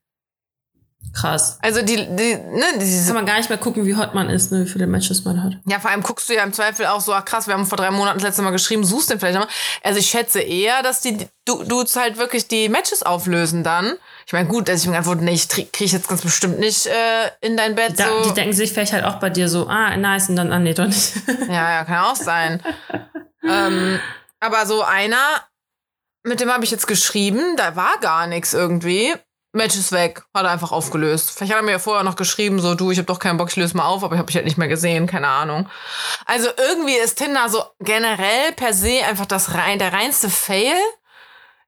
[1.14, 1.58] Krass.
[1.62, 4.50] Also die, die, ne, diese Kann man gar nicht mehr gucken, wie hot man ist,
[4.50, 5.52] ne, wie viele Matches man hat.
[5.64, 7.78] Ja, vor allem guckst du ja im Zweifel auch so, ach krass, wir haben vor
[7.78, 9.52] drei Monaten das letzte Mal geschrieben, suchst den vielleicht nochmal.
[9.84, 13.94] Also ich schätze eher, dass die Dudes halt wirklich die Matches auflösen dann.
[14.26, 16.86] Ich meine, gut, dass ich mir antworte, nee, ich kriege ich jetzt ganz bestimmt nicht
[16.86, 17.98] äh, in dein Bett.
[17.98, 18.30] Da, so.
[18.30, 20.74] Die denken sich vielleicht halt auch bei dir so, ah, nice, und dann, ah, nee,
[20.74, 21.12] doch nicht.
[21.48, 22.60] ja, ja, kann auch sein.
[23.48, 24.00] ähm,
[24.40, 25.42] aber so einer,
[26.24, 29.14] mit dem habe ich jetzt geschrieben, da war gar nichts irgendwie.
[29.54, 31.30] Match ist weg, hat er einfach aufgelöst.
[31.30, 33.50] Vielleicht hat er mir ja vorher noch geschrieben, so du, ich habe doch keinen Bock,
[33.50, 35.68] ich löse mal auf, aber ich habe ich halt nicht mehr gesehen, keine Ahnung.
[36.26, 40.74] Also irgendwie ist Tinder so generell per se einfach das rein, der reinste Fail.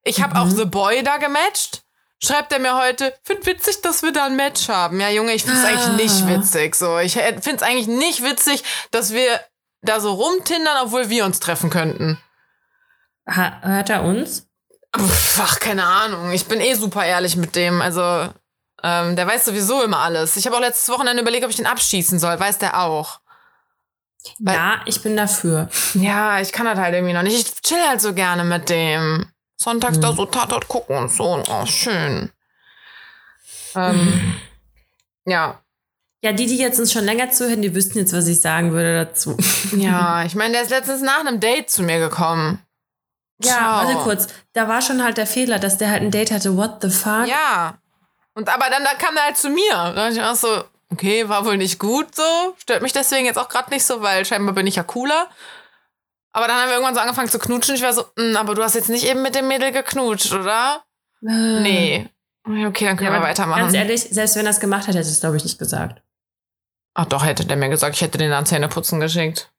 [0.03, 0.41] Ich habe mhm.
[0.41, 1.83] auch The Boy da gematcht.
[2.19, 5.01] Schreibt er mir heute, find witzig, dass wir da ein Match haben.
[5.01, 5.69] Ja, Junge, ich find's ah.
[5.69, 6.75] eigentlich nicht witzig.
[6.75, 9.41] So, ich find's eigentlich nicht witzig, dass wir
[9.83, 12.19] da so rumtindern, obwohl wir uns treffen könnten.
[13.27, 14.46] hört er uns?
[15.39, 16.33] Ach, keine Ahnung.
[16.33, 17.83] Ich bin eh super ehrlich mit dem.
[17.83, 18.29] Also,
[18.83, 20.37] ähm, der weiß sowieso immer alles.
[20.37, 22.39] Ich habe auch letztes Wochenende überlegt, ob ich den abschießen soll.
[22.39, 23.21] Weiß der auch.
[24.39, 25.69] Weil, ja, ich bin dafür.
[25.95, 27.37] Ja, ich kann das halt irgendwie noch nicht.
[27.37, 29.27] Ich chill halt so gerne mit dem.
[29.59, 30.03] Sonntags hm.
[30.03, 31.43] da so Tatort gucken und so.
[31.49, 32.31] Oh, schön.
[33.75, 34.37] Ähm, hm.
[35.27, 35.63] Ja.
[36.23, 38.95] Ja, die, die jetzt uns schon länger zuhören, die wüssten jetzt, was ich sagen würde
[38.95, 39.37] dazu.
[39.77, 42.66] Ja, ich meine, der ist letztens nach einem Date zu mir gekommen.
[43.43, 44.29] Ja, warte kurz.
[44.53, 46.57] Da war schon halt der Fehler, dass der halt ein Date hatte.
[46.57, 47.27] What the fuck?
[47.27, 47.79] Ja.
[48.35, 49.73] Und aber dann, dann kam er halt zu mir.
[49.73, 52.55] Da dachte ich auch so, okay, war wohl nicht gut so.
[52.59, 55.29] Stört mich deswegen jetzt auch gerade nicht so, weil scheinbar bin ich ja cooler.
[56.33, 57.75] Aber dann haben wir irgendwann so angefangen zu knutschen.
[57.75, 60.83] Ich war so, hm, aber du hast jetzt nicht eben mit dem Mädel geknutscht, oder?
[61.23, 61.61] Äh.
[61.61, 62.09] Nee.
[62.47, 63.63] Okay, dann können ja, wir weitermachen.
[63.63, 66.03] Ganz ehrlich, selbst wenn er es gemacht hätte, hätte es, glaube ich, nicht gesagt.
[66.95, 69.51] Ach doch, hätte der mir gesagt, ich hätte den an Zähneputzen geschickt.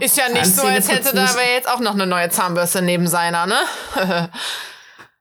[0.00, 3.06] Ist ja nicht so, als hätte da aber jetzt auch noch eine neue Zahnbürste neben
[3.06, 3.58] seiner, ne?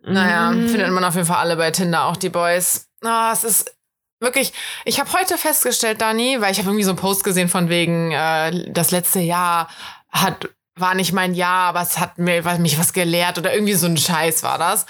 [0.02, 0.70] naja, mm.
[0.70, 2.88] findet man auf jeden Fall alle bei Tinder, auch die Boys.
[3.04, 3.76] Ah, oh, es ist
[4.22, 4.54] wirklich,
[4.86, 8.12] ich habe heute festgestellt, Dani, weil ich habe irgendwie so einen Post gesehen von wegen,
[8.14, 9.68] äh, das letzte Jahr
[10.10, 13.76] hat war nicht mein Jahr, aber es hat mir was, mich was gelehrt oder irgendwie
[13.76, 14.86] so ein Scheiß war das.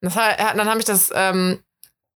[0.00, 1.62] das dann habe ich das ähm,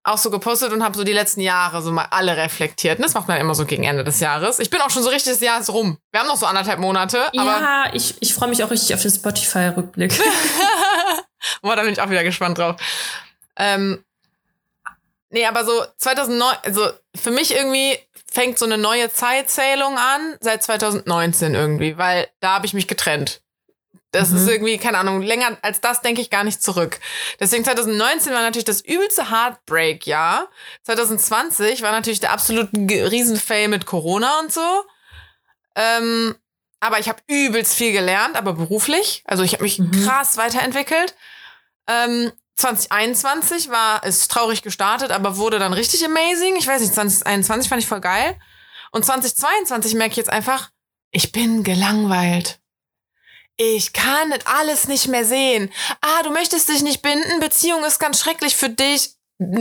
[0.05, 2.99] auch so gepostet und habe so die letzten Jahre so mal alle reflektiert.
[2.99, 4.59] Und das macht man immer so gegen Ende des Jahres.
[4.59, 5.99] Ich bin auch schon so richtig das Jahr ist rum.
[6.13, 7.27] Wir haben noch so anderthalb Monate.
[7.33, 10.13] ja, ich, ich freue mich auch richtig auf den Spotify-Rückblick.
[11.63, 12.77] Boah, da bin ich auch wieder gespannt drauf.
[13.57, 14.05] Ähm,
[15.31, 17.99] nee, aber so 2009, also für mich irgendwie
[18.31, 23.41] fängt so eine neue Zeitzählung an seit 2019 irgendwie, weil da habe ich mich getrennt.
[24.15, 24.37] Das mhm.
[24.37, 27.01] ist irgendwie, keine Ahnung, länger als das denke ich gar nicht zurück.
[27.41, 30.49] Deswegen 2019 war natürlich das übelste Heartbreak-Jahr.
[30.85, 34.85] 2020 war natürlich der absolute Riesenfail mit Corona und so.
[35.75, 36.37] Ähm,
[36.81, 39.25] aber ich habe übelst viel gelernt, aber beruflich.
[39.27, 39.91] Also ich habe mich mhm.
[40.05, 41.15] krass weiterentwickelt.
[41.89, 46.55] Ähm, 2021 war es traurig gestartet, aber wurde dann richtig amazing.
[46.57, 48.39] Ich weiß nicht, 2021 fand ich voll geil.
[48.93, 50.71] Und 2022 merke ich jetzt einfach,
[51.11, 52.61] ich bin gelangweilt.
[53.57, 55.71] Ich kann das alles nicht mehr sehen.
[56.01, 59.15] Ah, du möchtest dich nicht binden, Beziehung ist ganz schrecklich für dich.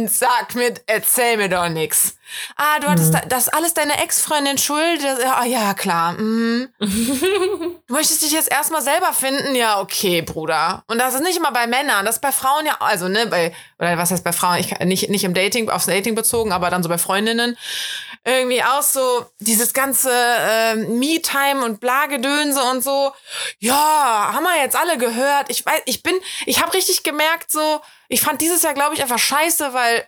[0.08, 2.15] Sag mir, erzähl mir doch nix.
[2.56, 3.13] Ah, du hattest mhm.
[3.13, 5.03] da, das alles deine Ex-Freundin schuld?
[5.25, 6.13] Ah, ja, klar.
[6.13, 6.69] Mhm.
[6.79, 9.56] du möchtest dich jetzt erstmal selber finden?
[9.56, 10.84] Ja, okay, Bruder.
[10.88, 13.53] Und das ist nicht immer bei Männern, das ist bei Frauen ja, also, ne, bei,
[13.79, 14.60] oder was heißt bei Frauen?
[14.60, 17.58] Ich, nicht, nicht im Dating, aufs Dating bezogen, aber dann so bei Freundinnen.
[18.25, 23.13] Irgendwie auch so dieses ganze äh, Me-Time und Blagedönse und so.
[23.59, 25.49] Ja, haben wir jetzt alle gehört.
[25.49, 29.01] Ich weiß, ich bin, ich habe richtig gemerkt, so, ich fand dieses Jahr, glaube ich,
[29.01, 30.07] einfach scheiße, weil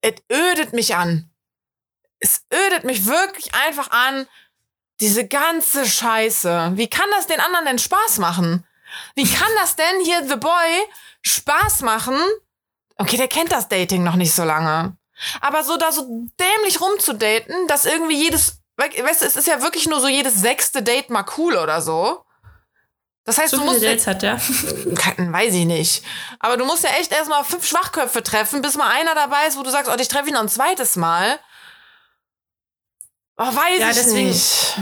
[0.00, 1.30] es ödet mich an.
[2.20, 4.26] Es ödet mich wirklich einfach an,
[5.00, 6.72] diese ganze Scheiße.
[6.74, 8.64] Wie kann das den anderen denn Spaß machen?
[9.14, 10.86] Wie kann das denn hier The Boy
[11.22, 12.16] Spaß machen?
[12.96, 14.96] Okay, der kennt das Dating noch nicht so lange.
[15.40, 19.88] Aber so da so dämlich rumzudaten, dass irgendwie jedes, weißt du, es ist ja wirklich
[19.88, 22.24] nur so jedes sechste Date mal cool oder so.
[23.24, 23.82] Das heißt, so du musst.
[23.82, 24.36] Dates hat der?
[25.16, 26.02] Weiß ich nicht.
[26.40, 29.62] Aber du musst ja echt erstmal fünf Schwachköpfe treffen, bis mal einer dabei ist, wo
[29.62, 31.38] du sagst, oh, ich treffe ihn noch ein zweites Mal.
[33.36, 34.76] Oh, weiß ja, ich deswegen, nicht.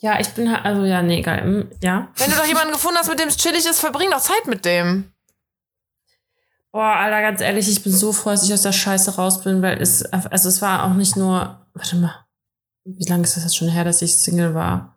[0.00, 1.42] Ja, ich bin halt, also ja, nee, egal.
[1.42, 2.08] Hm, ja.
[2.16, 4.64] Wenn du doch jemanden gefunden hast, mit dem es chillig ist, verbring doch Zeit mit
[4.64, 5.12] dem.
[6.76, 9.62] Boah, Alter, ganz ehrlich, ich bin so froh, dass ich aus der Scheiße raus bin,
[9.62, 12.26] weil es, also es war auch nicht nur, warte mal,
[12.84, 14.94] wie lange ist das jetzt schon her, dass ich Single war?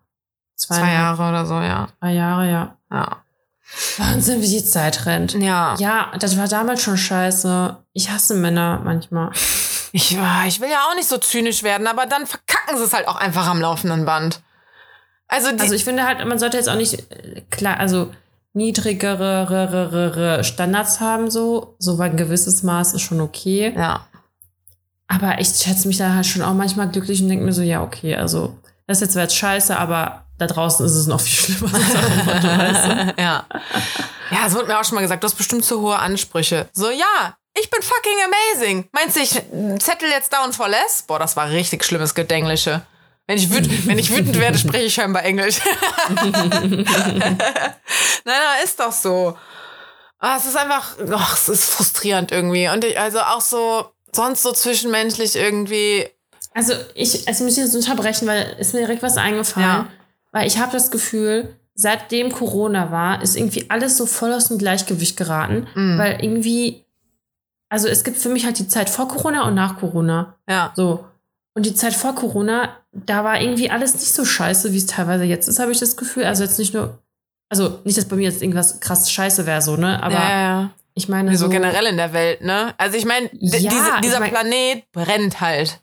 [0.57, 1.87] Zwei, Zwei Jahre oder so, ja.
[2.01, 2.75] Drei Jahre, ja.
[2.91, 3.23] Ja.
[3.95, 5.35] Wahnsinn, wie die Zeit rennt.
[5.35, 5.77] Ja.
[5.79, 7.77] Ja, das war damals schon scheiße.
[7.93, 9.31] Ich hasse Männer manchmal.
[9.91, 13.07] Ich, ich will ja auch nicht so zynisch werden, aber dann verkacken sie es halt
[13.07, 14.39] auch einfach am laufenden Band.
[15.27, 18.11] Also, also ich finde halt, man sollte jetzt auch nicht, äh, klar, also
[18.53, 21.75] niedrigere Standards haben, so.
[21.79, 23.73] So ein gewisses Maß ist schon okay.
[23.75, 24.07] Ja.
[25.07, 27.81] Aber ich schätze mich da halt schon auch manchmal glücklich und denke mir so, ja,
[27.81, 31.55] okay, also das ist jetzt zwar jetzt scheiße, aber da draußen ist es noch viel
[31.55, 31.71] schlimmer.
[33.17, 33.45] ja.
[34.31, 36.69] Ja, es wurde mir auch schon mal gesagt, du hast bestimmt zu hohe Ansprüche.
[36.73, 38.89] So, ja, ich bin fucking amazing.
[38.91, 39.31] Meinst du, ich
[39.83, 41.03] zettel jetzt down for less?
[41.07, 42.81] Boah, das war richtig schlimmes Gedenglische.
[43.29, 45.59] Wenn ich, wütend, wenn ich wütend werde, spreche ich scheinbar Englisch.
[46.09, 46.87] nein,
[48.25, 49.37] nein, ist doch so.
[50.17, 52.67] Ah, es ist einfach, ach, es ist frustrierend irgendwie.
[52.69, 56.07] Und ich, also auch so, sonst so zwischenmenschlich irgendwie.
[56.55, 59.69] Also ich, also muss ich jetzt unterbrechen, weil ist mir direkt was eingefallen.
[59.69, 59.87] Ja.
[60.31, 64.57] Weil ich habe das Gefühl, seitdem Corona war, ist irgendwie alles so voll aus dem
[64.57, 65.67] Gleichgewicht geraten.
[65.75, 65.99] Mm.
[65.99, 66.83] Weil irgendwie,
[67.69, 70.35] also es gibt für mich halt die Zeit vor Corona und nach Corona.
[70.49, 70.73] Ja.
[70.75, 71.05] So.
[71.59, 75.25] Und die Zeit vor Corona, da war irgendwie alles nicht so scheiße, wie es teilweise
[75.25, 76.23] jetzt ist, habe ich das Gefühl.
[76.23, 77.03] Also jetzt nicht nur,
[77.49, 80.01] also nicht, dass bei mir jetzt irgendwas krass scheiße wäre, so, ne?
[80.01, 80.69] Aber ja, ja.
[80.93, 81.35] ich meine.
[81.35, 82.73] So, so, generell in der Welt, ne?
[82.77, 85.81] Also ich meine, ja, diese, dieser ich mein, Planet brennt halt.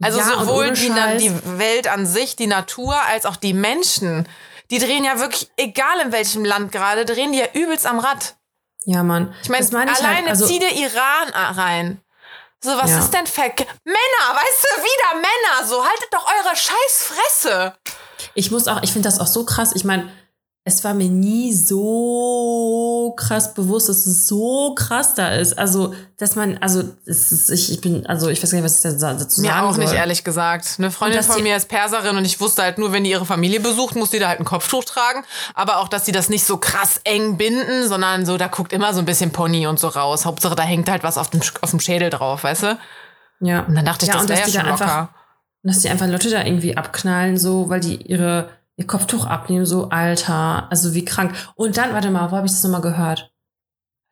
[0.00, 4.28] Also sowohl die, die Welt an sich, die Natur, als auch die Menschen.
[4.70, 8.36] Die drehen ja wirklich, egal in welchem Land gerade, drehen die ja übelst am Rad.
[8.84, 9.34] Ja, Mann.
[9.42, 12.00] Ich meine, mein alleine halt, also, zieh dir Iran rein.
[12.64, 12.98] So, was ja.
[13.00, 13.66] ist denn Fake?
[13.84, 17.74] Männer, weißt du, wieder Männer, so, haltet doch eure scheiß Fresse.
[18.34, 19.72] Ich muss auch, ich finde das auch so krass.
[19.74, 20.12] Ich meine,
[20.64, 25.58] es war mir nie so krass bewusst, dass es so krass da ist.
[25.58, 28.76] Also, dass man, also, es ist, ich, ich bin, also, ich weiß gar nicht, was
[28.76, 29.42] ich dazu sagen soll.
[29.42, 30.76] Mir auch nicht, ehrlich gesagt.
[30.78, 33.58] Eine Freundin von mir ist Perserin und ich wusste halt nur, wenn die ihre Familie
[33.58, 35.24] besucht, muss die da halt ein Kopftuch tragen.
[35.54, 38.94] Aber auch, dass sie das nicht so krass eng binden, sondern so, da guckt immer
[38.94, 40.24] so ein bisschen Pony und so raus.
[40.24, 42.78] Hauptsache, da hängt halt was auf dem, auf dem Schädel drauf, weißt du?
[43.40, 43.62] Ja.
[43.62, 45.08] Und dann dachte ich, ja, das wäre ja schon einfach, locker.
[45.64, 49.88] dass die einfach Leute da irgendwie abknallen, so, weil die ihre, ihr Kopftuch abnehmen, so,
[49.90, 51.34] Alter, also wie krank.
[51.54, 53.32] Und dann, warte mal, wo habe ich das nochmal gehört?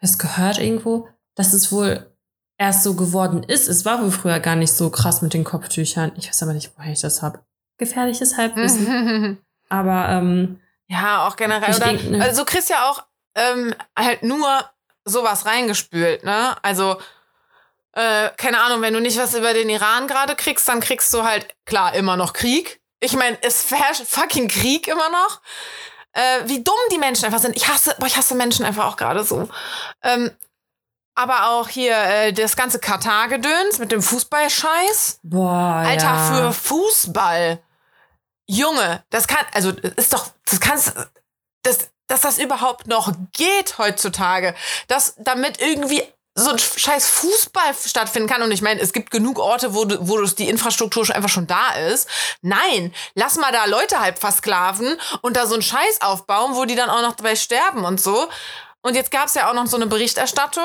[0.01, 1.09] Hast du gehört irgendwo?
[1.35, 2.15] Dass es wohl
[2.59, 3.69] erst so geworden ist.
[3.69, 6.13] Es war wohl früher gar nicht so krass mit den Kopftüchern.
[6.17, 7.41] Ich weiß aber nicht, woher ich das habe.
[7.79, 9.39] Gefährliches Halbwissen.
[9.69, 11.75] aber, ähm, Ja, auch generell.
[11.75, 12.23] Oder, denk, ne?
[12.23, 13.03] Also du kriegst ja auch
[13.35, 14.47] ähm, halt nur
[15.07, 16.55] sowas reingespült, ne?
[16.63, 16.99] Also
[17.93, 21.25] äh, keine Ahnung, wenn du nicht was über den Iran gerade kriegst, dann kriegst du
[21.25, 22.80] halt, klar, immer noch Krieg.
[23.01, 25.41] Ich meine, es herrscht fucking Krieg immer noch.
[26.13, 27.57] Äh, wie dumm die Menschen einfach sind.
[27.57, 29.49] Ich hasse, boah, ich hasse Menschen einfach auch gerade so.
[30.03, 30.31] Ähm,
[31.15, 35.21] aber auch hier äh, das ganze Katar-Gedöns mit dem Fußballscheiß.
[35.23, 36.33] Boah, Alter, ja.
[36.33, 37.63] für Fußball.
[38.47, 40.93] Junge, das kann, also ist doch, das kannst,
[41.63, 44.55] das, dass das überhaupt noch geht heutzutage,
[44.89, 46.03] dass damit irgendwie
[46.35, 48.43] so ein scheiß Fußball stattfinden kann.
[48.43, 51.71] Und ich meine, es gibt genug Orte, wo, wo die Infrastruktur schon einfach schon da
[51.89, 52.09] ist.
[52.43, 56.77] Nein, lass mal da Leute halb versklaven und da so einen Scheiß aufbauen, wo die
[56.77, 58.29] dann auch noch dabei sterben und so.
[58.83, 60.65] Und jetzt gab es ja auch noch so eine Berichterstattung.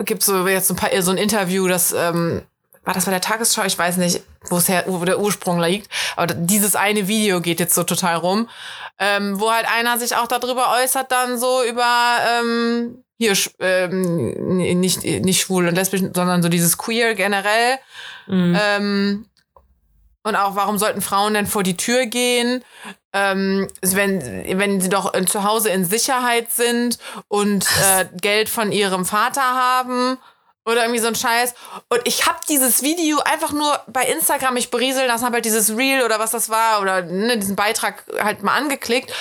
[0.00, 2.42] Gibt so jetzt ein paar so ein Interview, das ähm,
[2.84, 5.88] war das bei der Tagesschau, ich weiß nicht, wo es her, wo der Ursprung liegt.
[6.16, 8.48] Aber dieses eine Video geht jetzt so total rum,
[8.98, 15.04] ähm, wo halt einer sich auch darüber äußert, dann so über ähm, hier ähm, nicht
[15.04, 17.78] nicht schwul und lesbisch, sondern so dieses queer generell.
[18.26, 18.58] Mhm.
[18.60, 19.26] Ähm,
[20.22, 22.64] und auch, warum sollten Frauen denn vor die Tür gehen,
[23.12, 29.04] ähm, wenn, wenn sie doch zu Hause in Sicherheit sind und äh, Geld von ihrem
[29.04, 30.18] Vater haben
[30.66, 31.54] oder irgendwie so ein Scheiß.
[31.88, 35.76] Und ich habe dieses Video einfach nur bei Instagram mich berieseln lassen, habe halt dieses
[35.76, 39.12] Reel oder was das war oder ne, diesen Beitrag halt mal angeklickt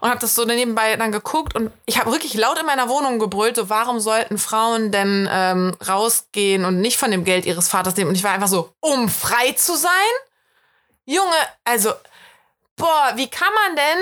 [0.00, 3.18] und habe das so nebenbei dann geguckt und ich habe wirklich laut in meiner Wohnung
[3.18, 7.96] gebrüllt, so warum sollten Frauen denn ähm, rausgehen und nicht von dem Geld ihres Vaters
[7.96, 8.10] nehmen?
[8.10, 9.90] Und ich war einfach so, um frei zu sein?
[11.04, 11.92] Junge, also,
[12.76, 13.98] boah, wie kann man denn?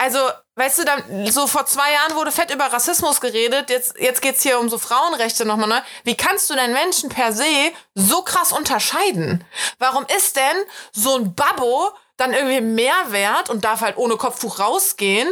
[0.00, 0.18] Also,
[0.54, 4.42] weißt du, dann, so vor zwei Jahren wurde fett über Rassismus geredet, jetzt, jetzt geht's
[4.42, 5.82] hier um so Frauenrechte nochmal, ne?
[6.04, 9.44] Wie kannst du denn Menschen per se so krass unterscheiden?
[9.80, 10.56] Warum ist denn
[10.92, 15.28] so ein Babbo dann irgendwie mehr wert und darf halt ohne Kopftuch rausgehen?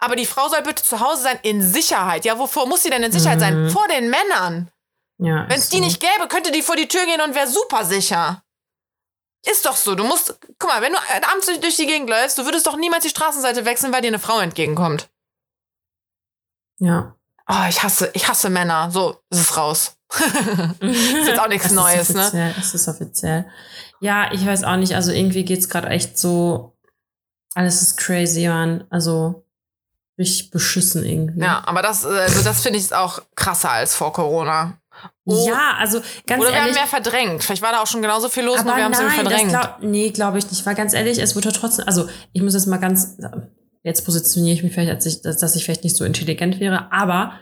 [0.00, 2.24] Aber die Frau soll bitte zu Hause sein in Sicherheit.
[2.24, 3.40] Ja, wovor muss sie denn in Sicherheit mhm.
[3.40, 3.70] sein?
[3.70, 4.68] Vor den Männern.
[5.18, 5.84] Ja, Wenn es die so.
[5.84, 8.42] nicht gäbe, könnte die vor die Tür gehen und wäre super sicher.
[9.46, 9.94] Ist doch so.
[9.94, 13.04] Du musst, guck mal, wenn du abends durch die Gegend läufst, du würdest doch niemals
[13.04, 15.08] die Straßenseite wechseln, weil dir eine Frau entgegenkommt.
[16.78, 17.14] Ja.
[17.48, 18.90] Oh, ich hasse, ich hasse Männer.
[18.90, 19.96] So, ist es raus.
[20.80, 22.54] ist jetzt auch nichts Neues, ne?
[22.58, 23.50] Es ist offiziell.
[24.00, 24.94] Ja, ich weiß auch nicht.
[24.94, 26.76] Also irgendwie geht's gerade echt so.
[27.54, 28.84] Alles ist crazy, man.
[28.90, 29.44] Also
[30.18, 31.40] richtig beschissen irgendwie.
[31.40, 34.77] Ja, aber das, also das finde ich auch krasser als vor Corona.
[35.24, 35.46] Oh.
[35.46, 37.44] Ja, also ganz Oder wir ehrlich, haben mehr verdrängt.
[37.44, 39.50] Vielleicht war da auch schon genauso viel los, aber wir haben es verdrängt.
[39.50, 40.64] Glaub, nee, glaube ich nicht.
[40.64, 43.18] War ganz ehrlich, es wurde trotzdem, also ich muss jetzt mal ganz,
[43.82, 46.90] jetzt positioniere ich mich vielleicht, als ich, dass, dass ich vielleicht nicht so intelligent wäre,
[46.92, 47.32] aber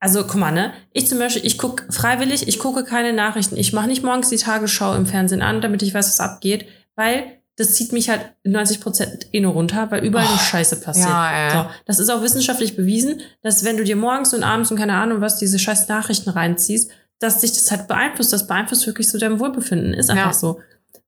[0.00, 0.72] also guck mal, ne?
[0.92, 3.56] Ich zum Beispiel, ich gucke freiwillig, ich gucke keine Nachrichten.
[3.56, 7.41] Ich mache nicht morgens die Tagesschau im Fernsehen an, damit ich weiß, was abgeht, weil
[7.56, 11.08] das zieht mich halt 90 Prozent eh nur runter, weil überall oh, die Scheiße passiert.
[11.08, 14.78] Ja, so, das ist auch wissenschaftlich bewiesen, dass wenn du dir morgens und abends und
[14.78, 18.32] keine Ahnung was diese scheiß Nachrichten reinziehst, dass dich das halt beeinflusst.
[18.32, 19.94] Das beeinflusst wirklich so dein Wohlbefinden.
[19.94, 20.32] Ist einfach ja.
[20.32, 20.60] so.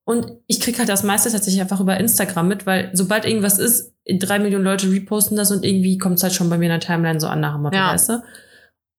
[0.04, 3.94] Und ich krieg halt das meiste tatsächlich einfach über Instagram mit, weil sobald irgendwas ist,
[4.06, 6.80] drei Millionen Leute reposten das und irgendwie kommt es halt schon bei mir in der
[6.80, 7.92] Timeline so an nach dem Motto, ja.
[7.92, 8.22] weißt du?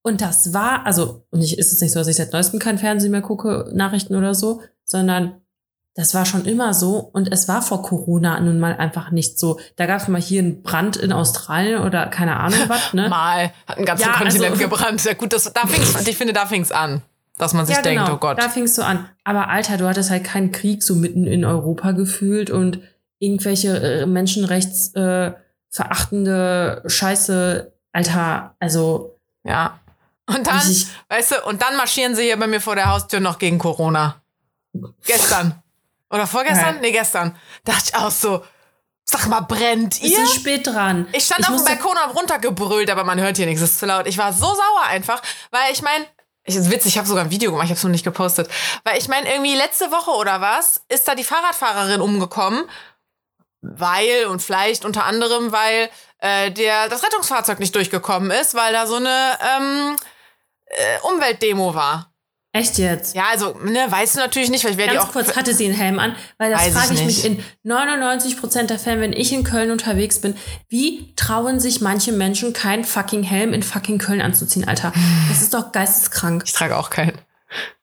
[0.01, 2.79] Und das war, also, und ich ist es nicht so, dass ich seit neuestem kein
[2.79, 5.41] Fernsehen mehr gucke, Nachrichten oder so, sondern
[5.95, 9.60] das war schon immer so und es war vor Corona nun mal einfach nicht so.
[9.77, 13.08] Da gab es mal hier einen Brand in Australien oder keine Ahnung was, ne?
[13.08, 15.03] mal, hat einen ganzen ja, Kontinent also, gebrannt.
[15.05, 17.01] Ja gut, das, da fing's, ich finde, da fing's an.
[17.38, 18.38] Dass man sich ja, denkt, genau, oh Gott.
[18.38, 19.10] Da fingst du an.
[19.23, 22.79] Aber Alter, du hattest halt keinen Krieg so mitten in Europa gefühlt und
[23.19, 25.34] irgendwelche äh, Menschenrechts äh,
[26.88, 29.19] Scheiße, Alter, also.
[29.43, 29.79] Ja.
[30.27, 33.19] Und dann, ich, weißt du, und dann marschieren sie hier bei mir vor der Haustür
[33.19, 34.21] noch gegen Corona.
[35.05, 35.62] Gestern.
[36.10, 36.76] Oder vorgestern?
[36.76, 36.82] Ja.
[36.82, 37.38] Nee, gestern.
[37.63, 38.44] Dachte ich auch so,
[39.04, 40.24] sag mal, brennt ihr?
[40.24, 41.08] Ist spät dran.
[41.13, 43.72] Ich stand ich auf dem Balkon und hab runtergebrüllt, aber man hört hier nichts, es
[43.72, 44.08] ist zu laut.
[44.08, 46.06] Ich war so sauer einfach, weil ich meine,
[46.44, 48.50] ich ist witzig, ich habe sogar ein Video gemacht, ich habe es noch nicht gepostet.
[48.84, 52.70] Weil ich meine, irgendwie letzte Woche oder was, ist da die Fahrradfahrerin umgekommen,
[53.62, 55.89] weil und vielleicht unter anderem, weil
[56.20, 59.96] äh, der das Rettungsfahrzeug nicht durchgekommen ist, weil da so eine ähm,
[60.68, 62.12] äh, Umweltdemo war.
[62.56, 63.13] Echt jetzt?
[63.15, 65.12] Ja, also, ne, weißt du natürlich nicht, weil ich werde Ganz auch.
[65.12, 68.70] kurz hatte sie einen Helm an, weil das frage ich, ich mich in 99 Prozent
[68.70, 70.38] der Fälle, wenn ich in Köln unterwegs bin,
[70.70, 74.94] wie trauen sich manche Menschen keinen fucking Helm in fucking Köln anzuziehen, Alter?
[75.28, 76.44] Das ist doch geisteskrank.
[76.46, 77.18] Ich trage auch keinen.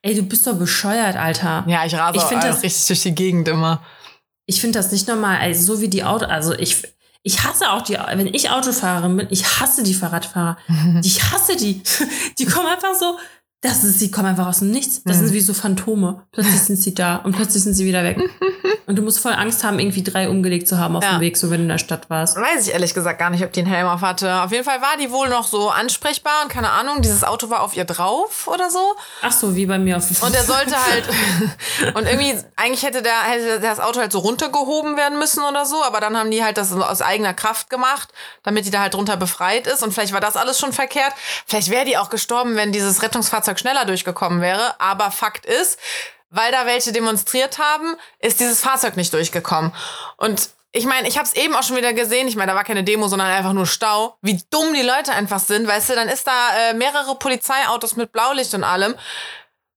[0.01, 1.65] Ey, du bist doch bescheuert, Alter.
[1.67, 3.83] Ja, ich rase ich auch das, richtig durch die Gegend immer.
[4.47, 6.81] Ich finde das nicht normal, ey, so wie die Auto, also ich,
[7.21, 10.57] ich hasse auch die, wenn ich Autofahrerin bin, ich hasse die Fahrradfahrer.
[11.03, 11.83] ich hasse die.
[12.39, 13.19] Die kommen einfach so
[13.63, 15.03] das ist, sie kommen einfach aus dem Nichts.
[15.03, 15.27] Das mhm.
[15.27, 16.23] sind wie so Phantome.
[16.33, 18.17] Plötzlich sind sie da und plötzlich sind sie wieder weg.
[18.85, 21.13] Und du musst voll Angst haben, irgendwie drei umgelegt zu haben auf ja.
[21.13, 22.35] dem Weg, so wenn du in der Stadt warst.
[22.35, 24.41] Weiß ich ehrlich gesagt gar nicht, ob die einen Helm auf hatte.
[24.41, 27.61] Auf jeden Fall war die wohl noch so ansprechbar und keine Ahnung, dieses Auto war
[27.61, 28.95] auf ihr drauf oder so.
[29.21, 31.07] Ach so, wie bei mir auf dem Und er sollte halt,
[31.95, 35.81] und irgendwie, eigentlich hätte, der, hätte das Auto halt so runtergehoben werden müssen oder so,
[35.83, 38.09] aber dann haben die halt das aus eigener Kraft gemacht,
[38.43, 39.81] damit die da halt drunter befreit ist.
[39.81, 41.13] Und vielleicht war das alles schon verkehrt.
[41.45, 44.79] Vielleicht wäre die auch gestorben, wenn dieses Rettungsfahrzeug schneller durchgekommen wäre.
[44.79, 45.79] Aber Fakt ist,
[46.29, 49.73] weil da welche demonstriert haben, ist dieses Fahrzeug nicht durchgekommen.
[50.17, 52.27] Und ich meine, ich habe es eben auch schon wieder gesehen.
[52.27, 54.17] Ich meine, da war keine Demo, sondern einfach nur Stau.
[54.21, 55.95] Wie dumm die Leute einfach sind, weißt du?
[55.95, 58.95] Dann ist da äh, mehrere Polizeiautos mit Blaulicht und allem.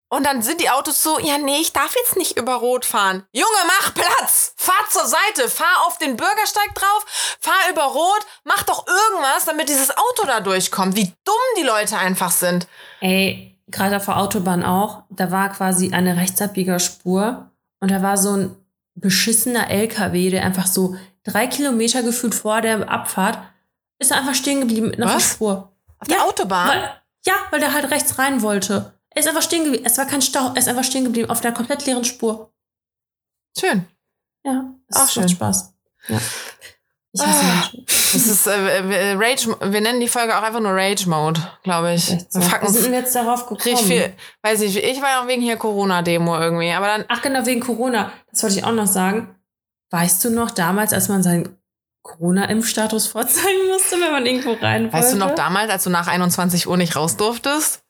[0.08, 3.26] Und dann sind die Autos so, ja, nee, ich darf jetzt nicht über Rot fahren.
[3.32, 4.54] Junge, mach Platz!
[4.56, 7.04] Fahr zur Seite, fahr auf den Bürgersteig drauf,
[7.40, 10.96] fahr über Rot, mach doch irgendwas, damit dieses Auto da durchkommt.
[10.96, 12.68] Wie dumm die Leute einfach sind.
[13.00, 17.50] Ey, gerade auf der Autobahn auch, da war quasi eine Rechtsabbiegerspur
[17.80, 18.56] und da war so ein
[18.94, 23.38] beschissener LKW, der einfach so drei Kilometer gefühlt vor der Abfahrt
[23.98, 25.32] ist er einfach stehen geblieben mit einer Was?
[25.32, 25.72] Spur.
[25.98, 26.68] Auf der Autobahn?
[26.68, 28.94] Weil, ja, weil der halt rechts rein wollte.
[29.10, 29.84] Er ist einfach stehen geblieben.
[29.86, 32.52] Es war kein Stau, er ist einfach stehen geblieben auf der komplett leeren Spur.
[33.58, 33.86] Schön.
[34.44, 35.28] Ja, das auch schön.
[35.28, 35.72] Spaß.
[36.08, 36.18] Ja.
[37.16, 37.54] Ich hasse ah.
[37.54, 37.84] Menschen.
[37.86, 39.56] Das ist äh, äh, Rage.
[39.60, 42.14] Wir nennen die Folge auch einfach nur Rage Mode, glaube ich.
[42.28, 42.40] So.
[42.40, 43.76] Wie sind wir jetzt darauf gekommen?
[43.76, 44.12] Viel,
[44.42, 47.04] weiß ich, ich war ja auch wegen hier Corona-Demo irgendwie, aber dann.
[47.08, 48.12] Ach genau, wegen Corona.
[48.30, 49.34] Das wollte ich auch noch sagen.
[49.90, 51.56] Weißt du noch damals, als man seinen
[52.02, 54.96] Corona-Impfstatus vorzeigen musste, wenn man irgendwo rein wollte?
[54.96, 57.82] Weißt du noch damals, als du nach 21 Uhr nicht raus durftest?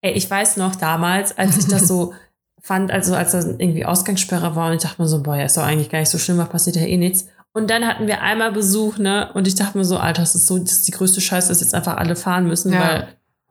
[0.00, 2.14] Ey, ich weiß noch damals, als ich das so
[2.60, 5.56] fand, also als das irgendwie Ausgangssperre war und ich dachte mir so, boah, ja, ist
[5.56, 7.26] doch eigentlich gar nicht so schlimm, was passiert ja eh nichts.
[7.54, 9.30] Und dann hatten wir einmal Besuch, ne?
[9.34, 11.60] Und ich dachte mir so, Alter, das ist so, das ist die größte Scheiße, dass
[11.60, 12.80] jetzt einfach alle fahren müssen, ja.
[12.80, 13.08] weil,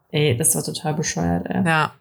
[0.10, 1.64] ey, das war total bescheuert, ey.
[1.66, 1.94] Ja.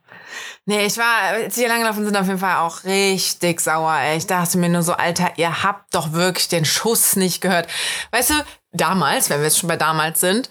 [0.64, 4.16] Nee, ich war, als wir lang gelaufen sind, auf jeden Fall auch richtig sauer, ey.
[4.16, 7.68] Ich dachte mir nur so, Alter, ihr habt doch wirklich den Schuss nicht gehört.
[8.12, 8.34] Weißt du,
[8.72, 10.48] damals, wenn wir jetzt schon bei damals sind,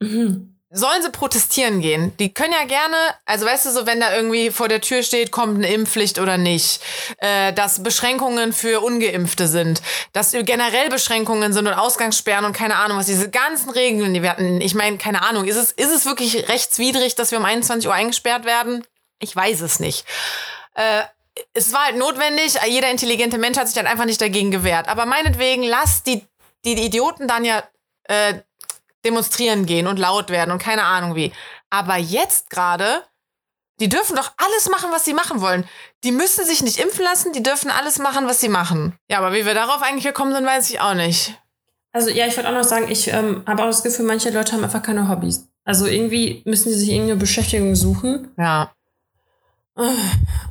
[0.00, 2.16] mhm sollen sie protestieren gehen.
[2.16, 2.96] Die können ja gerne,
[3.26, 6.38] also weißt du, so wenn da irgendwie vor der Tür steht, kommt eine Impfpflicht oder
[6.38, 6.80] nicht,
[7.18, 9.82] äh, dass Beschränkungen für Ungeimpfte sind,
[10.14, 14.30] dass generell Beschränkungen sind und Ausgangssperren und keine Ahnung was, diese ganzen Regeln, die wir
[14.30, 14.62] hatten.
[14.62, 17.94] Ich meine, keine Ahnung, ist es, ist es wirklich rechtswidrig, dass wir um 21 Uhr
[17.94, 18.86] eingesperrt werden?
[19.20, 20.06] Ich weiß es nicht.
[20.74, 21.02] Äh,
[21.52, 24.88] es war halt notwendig, jeder intelligente Mensch hat sich dann einfach nicht dagegen gewehrt.
[24.88, 26.26] Aber meinetwegen, lass die,
[26.64, 27.62] die, die Idioten dann ja
[28.04, 28.34] äh,
[29.04, 31.32] demonstrieren gehen und laut werden und keine Ahnung wie.
[31.70, 33.02] Aber jetzt gerade,
[33.80, 35.64] die dürfen doch alles machen, was sie machen wollen.
[36.04, 38.94] Die müssen sich nicht impfen lassen, die dürfen alles machen, was sie machen.
[39.08, 41.38] Ja, aber wie wir darauf eigentlich gekommen sind, weiß ich auch nicht.
[41.92, 44.52] Also ja, ich würde auch noch sagen, ich ähm, habe auch das Gefühl, manche Leute
[44.52, 45.48] haben einfach keine Hobbys.
[45.64, 48.32] Also irgendwie müssen sie sich irgendeine Beschäftigung suchen.
[48.38, 48.72] Ja.
[49.76, 49.82] Oh,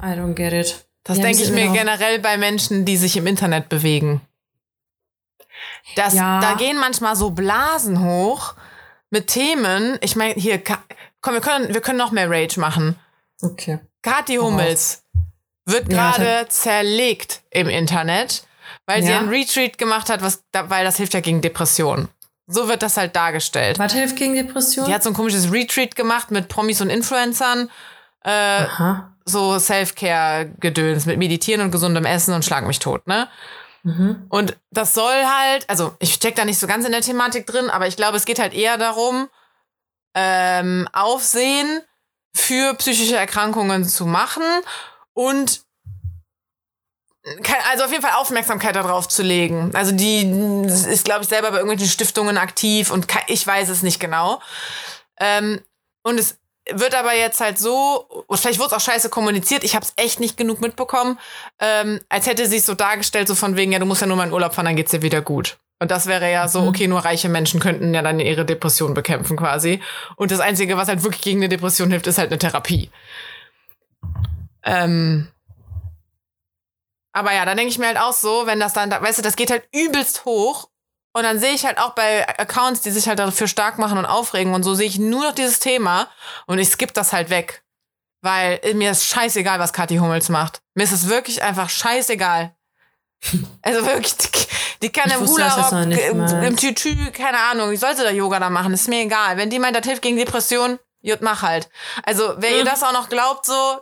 [0.01, 0.85] I don't get it.
[1.03, 4.21] Das denke ich mir generell bei Menschen, die sich im Internet bewegen.
[5.95, 6.39] Das, ja.
[6.39, 8.55] Da gehen manchmal so Blasen hoch
[9.09, 9.97] mit Themen.
[10.01, 10.61] Ich meine, hier,
[11.21, 12.97] komm, wir können, wir können noch mehr Rage machen.
[13.41, 13.79] Okay.
[14.01, 15.03] Kathi Hummels
[15.65, 18.45] wird gerade ja, zerlegt im Internet,
[18.85, 19.07] weil ja.
[19.07, 22.09] sie einen Retreat gemacht hat, was, weil das hilft ja gegen Depressionen.
[22.47, 23.79] So wird das halt dargestellt.
[23.79, 24.89] Was hilft gegen Depressionen?
[24.89, 27.69] Die hat so ein komisches Retreat gemacht mit Promis und Influencern.
[28.23, 29.15] Äh, Aha.
[29.23, 33.27] So Self-Care-Gedöns mit Meditieren und gesundem Essen und Schlag mich tot, ne?
[33.83, 34.25] Mhm.
[34.29, 37.69] Und das soll halt, also ich steck da nicht so ganz in der Thematik drin,
[37.69, 39.29] aber ich glaube, es geht halt eher darum,
[40.13, 41.81] ähm, Aufsehen
[42.35, 44.43] für psychische Erkrankungen zu machen
[45.13, 45.63] und
[47.71, 49.71] also auf jeden Fall Aufmerksamkeit darauf zu legen.
[49.75, 50.21] Also die
[50.65, 54.41] ist, glaube ich, selber bei irgendwelchen Stiftungen aktiv und ich weiß es nicht genau.
[55.19, 55.61] Ähm,
[56.03, 56.37] und es
[56.69, 60.19] wird aber jetzt halt so, vielleicht wurde es auch scheiße kommuniziert, ich habe es echt
[60.19, 61.19] nicht genug mitbekommen,
[61.59, 64.17] ähm, als hätte sie es so dargestellt, so von wegen, ja, du musst ja nur
[64.17, 65.57] mal in Urlaub fahren, dann geht's dir wieder gut.
[65.79, 66.67] Und das wäre ja so, mhm.
[66.67, 69.81] okay, nur reiche Menschen könnten ja dann ihre Depression bekämpfen quasi.
[70.15, 72.91] Und das Einzige, was halt wirklich gegen eine Depression hilft, ist halt eine Therapie.
[74.63, 75.27] Ähm,
[77.13, 79.35] aber ja, da denke ich mir halt auch so, wenn das dann, weißt du, das
[79.35, 80.69] geht halt übelst hoch
[81.13, 84.05] und dann sehe ich halt auch bei Accounts, die sich halt dafür stark machen und
[84.05, 86.07] aufregen und so, sehe ich nur noch dieses Thema
[86.47, 87.63] und ich skippe das halt weg.
[88.21, 90.61] Weil mir ist scheißegal, was Kathi Hummels macht.
[90.75, 92.55] Mir ist es wirklich einfach scheißegal.
[93.61, 94.29] Also wirklich, die,
[94.81, 98.49] die kann ich im Hula-Rock, im, im Tütü, keine Ahnung, ich sollte da Yoga da
[98.49, 99.37] machen, ist mir egal.
[99.37, 101.69] Wenn die meint, das hilft gegen Depression, jut, mach halt.
[102.01, 102.57] Also, wer hm.
[102.57, 103.81] ihr das auch noch glaubt, so,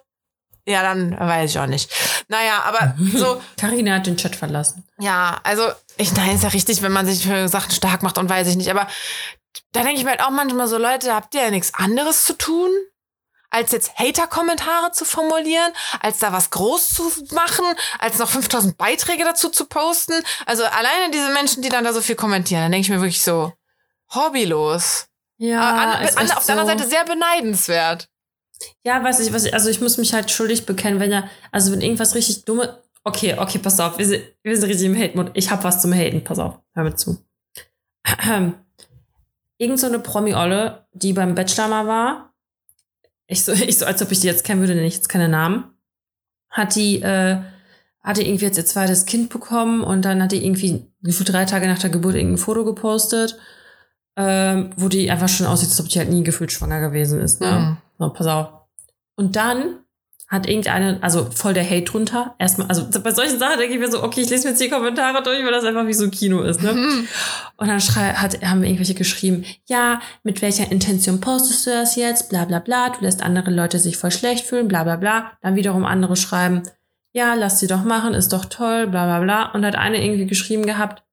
[0.69, 1.91] ja, dann weiß ich auch nicht.
[2.27, 3.41] Naja, aber so.
[3.57, 4.83] Karina hat den Chat verlassen.
[4.99, 5.63] Ja, also,
[5.97, 8.55] ich, nein, ist ja richtig, wenn man sich für Sachen stark macht und weiß ich
[8.55, 8.69] nicht.
[8.69, 8.87] Aber
[9.71, 12.33] da denke ich mir halt auch manchmal so, Leute, habt ihr ja nichts anderes zu
[12.33, 12.69] tun?
[13.51, 17.65] als jetzt Hater-Kommentare zu formulieren, als da was groß zu machen,
[17.97, 20.13] als noch 5000 Beiträge dazu zu posten.
[20.45, 23.23] Also alleine diese Menschen, die dann da so viel kommentieren, dann denke ich mir wirklich
[23.23, 23.51] so,
[24.13, 25.07] hobbylos.
[25.37, 26.47] Ja, an, an, auf so.
[26.47, 28.09] der anderen Seite sehr beneidenswert.
[28.83, 31.71] Ja, weiß ich, was ich, also ich muss mich halt schuldig bekennen, wenn ja, also
[31.71, 35.31] wenn irgendwas richtig dumme, okay, okay, pass auf, wir sind, wir sind richtig im Hate-Mode.
[35.33, 37.17] Ich hab was zum Haten, pass auf, hör mir zu.
[39.57, 42.33] Irgend so eine Promi-Olle, die beim Bachelor mal war,
[43.27, 45.29] ich so, ich so, als ob ich die jetzt kennen würde, nenne ich jetzt keine
[45.29, 45.65] Namen,
[46.49, 47.37] hat die, äh,
[48.01, 51.67] hatte irgendwie jetzt ihr zweites Kind bekommen und dann hat die irgendwie gefühlt drei Tage
[51.67, 53.37] nach der Geburt irgendein Foto gepostet,
[54.15, 57.41] ähm, wo die einfach schon aussieht, als ob die halt nie gefühlt schwanger gewesen ist.
[57.41, 57.51] Ne?
[57.51, 57.77] Mhm.
[57.99, 58.47] So, pass auf.
[59.15, 59.83] Und dann
[60.29, 62.35] hat irgendeine, also voll der Hate drunter.
[62.37, 64.69] Erstmal, also bei solchen Sachen denke ich mir so, okay, ich lese mir jetzt die
[64.69, 66.73] Kommentare durch, weil das einfach wie so Kino ist, ne?
[66.73, 67.07] Mhm.
[67.57, 72.29] Und dann schrei, hat, haben irgendwelche geschrieben, ja, mit welcher Intention postest du das jetzt?
[72.29, 75.31] Bla bla bla, du lässt andere Leute sich voll schlecht fühlen, bla bla bla.
[75.41, 76.61] Dann wiederum andere schreiben,
[77.11, 79.51] ja, lass sie doch machen, ist doch toll, bla bla bla.
[79.53, 81.03] Und hat eine irgendwie geschrieben gehabt,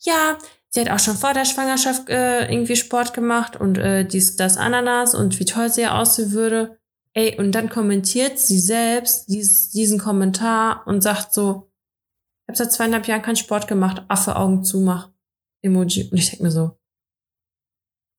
[0.00, 0.36] ja,
[0.70, 4.56] sie hat auch schon vor der Schwangerschaft äh, irgendwie Sport gemacht und äh, dies, das
[4.56, 6.78] Ananas und wie toll sie aussehen würde.
[7.14, 11.70] Ey, und dann kommentiert sie selbst dies, diesen Kommentar und sagt so,
[12.42, 15.10] ich habe seit zweieinhalb Jahren keinen Sport gemacht, Affe Augen zumach.
[15.62, 16.08] Emoji.
[16.10, 16.78] Und ich denke mir so,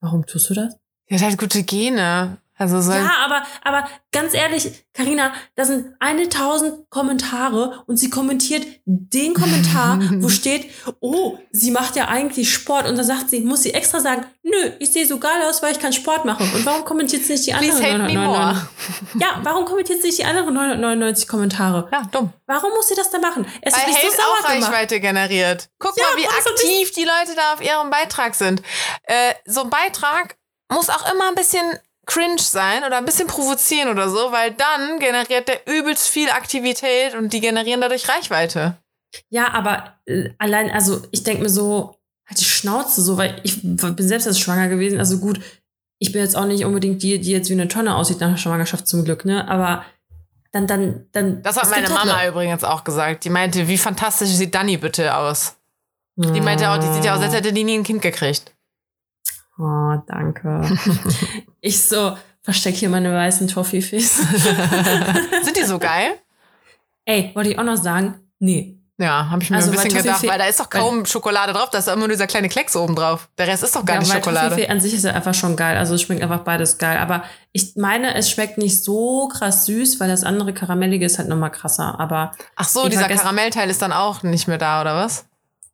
[0.02, 0.78] warum tust du das?
[1.08, 2.38] Ja, hat halt gute Gene.
[2.60, 8.10] Also so ja, aber, aber ganz ehrlich, Karina, da sind eine tausend Kommentare und sie
[8.10, 12.86] kommentiert den Kommentar, wo steht, oh, sie macht ja eigentlich Sport.
[12.86, 15.72] Und da sagt sie, muss sie extra sagen, nö, ich sehe so geil aus, weil
[15.72, 16.43] ich keinen Sport mache.
[16.43, 19.22] Und warum kommentiert sie nicht die anderen 999?
[19.22, 21.88] Ja, warum kommentiert sie nicht die anderen 999 Kommentare?
[21.93, 22.34] Ja, dumm.
[22.45, 23.47] Warum muss sie das da machen?
[23.62, 25.70] Es weil Hate so auch Reichweite generiert.
[25.80, 28.62] Guck ja, mal, wie aktiv die Leute da auf ihrem Beitrag sind.
[29.03, 30.36] Äh, so ein Beitrag
[30.70, 31.80] muss auch immer ein bisschen
[32.10, 37.16] cringe sein oder ein bisschen provozieren oder so, weil dann generiert der übelst viel Aktivität
[37.16, 38.78] und die generieren dadurch Reichweite.
[39.30, 41.95] Ja, aber äh, allein, also ich denke mir so,
[42.28, 44.99] halt die Schnauze so, weil ich bin selbst als schwanger gewesen.
[44.99, 45.39] Also gut,
[45.99, 48.38] ich bin jetzt auch nicht unbedingt die, die jetzt wie eine Tonne aussieht nach der
[48.38, 49.47] Schwangerschaft zum Glück, ne?
[49.47, 49.86] Aber
[50.51, 51.43] dann, dann, dann.
[51.43, 53.24] Das hat meine Mama halt übrigens auch gesagt.
[53.24, 55.55] Die meinte, wie fantastisch sieht Dani bitte aus?
[56.16, 56.32] Ja.
[56.32, 58.51] Die meinte auch, die sieht ja aus, als hätte die nie ein Kind gekriegt.
[59.60, 60.62] Oh, danke.
[61.62, 64.18] ich so, versteck hier meine weißen Toffifees.
[65.43, 66.14] Sind die so geil?
[67.03, 68.20] Ey, wollte ich auch noch sagen?
[68.39, 68.78] Nee.
[68.97, 71.70] Ja, habe ich mir also, ein bisschen gedacht, weil da ist doch kaum Schokolade drauf,
[71.70, 73.30] da ist immer nur dieser kleine Klecks oben drauf.
[73.38, 74.49] Der Rest ist doch gar ja, nicht Schokolade.
[74.49, 76.97] Toffifee an sich ist ja einfach schon geil, also es schmeckt einfach beides geil.
[76.97, 81.30] Aber ich meine, es schmeckt nicht so krass süß, weil das andere Karamellige ist halt
[81.30, 81.97] nochmal krasser.
[81.97, 85.26] Aber Ach so, dieser Karamellteil ist dann auch nicht mehr da, oder was?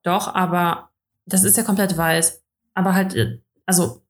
[0.04, 0.90] Doch, aber
[1.26, 2.44] das ist ja komplett weiß.
[2.76, 4.02] Aber halt äh, also,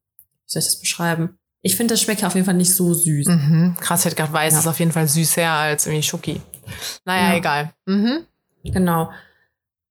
[0.46, 1.38] wie soll ich das beschreiben?
[1.62, 3.28] Ich finde, das schmeckt auf jeden Fall nicht so süß.
[3.28, 3.76] Mhm.
[3.80, 4.60] Krass, ich hätte gerade weiß, ja.
[4.60, 6.42] ist auf jeden Fall süßer als irgendwie Schoki.
[7.06, 7.38] Naja, ja.
[7.38, 7.74] egal.
[7.86, 8.26] Mhm.
[8.64, 9.12] Genau.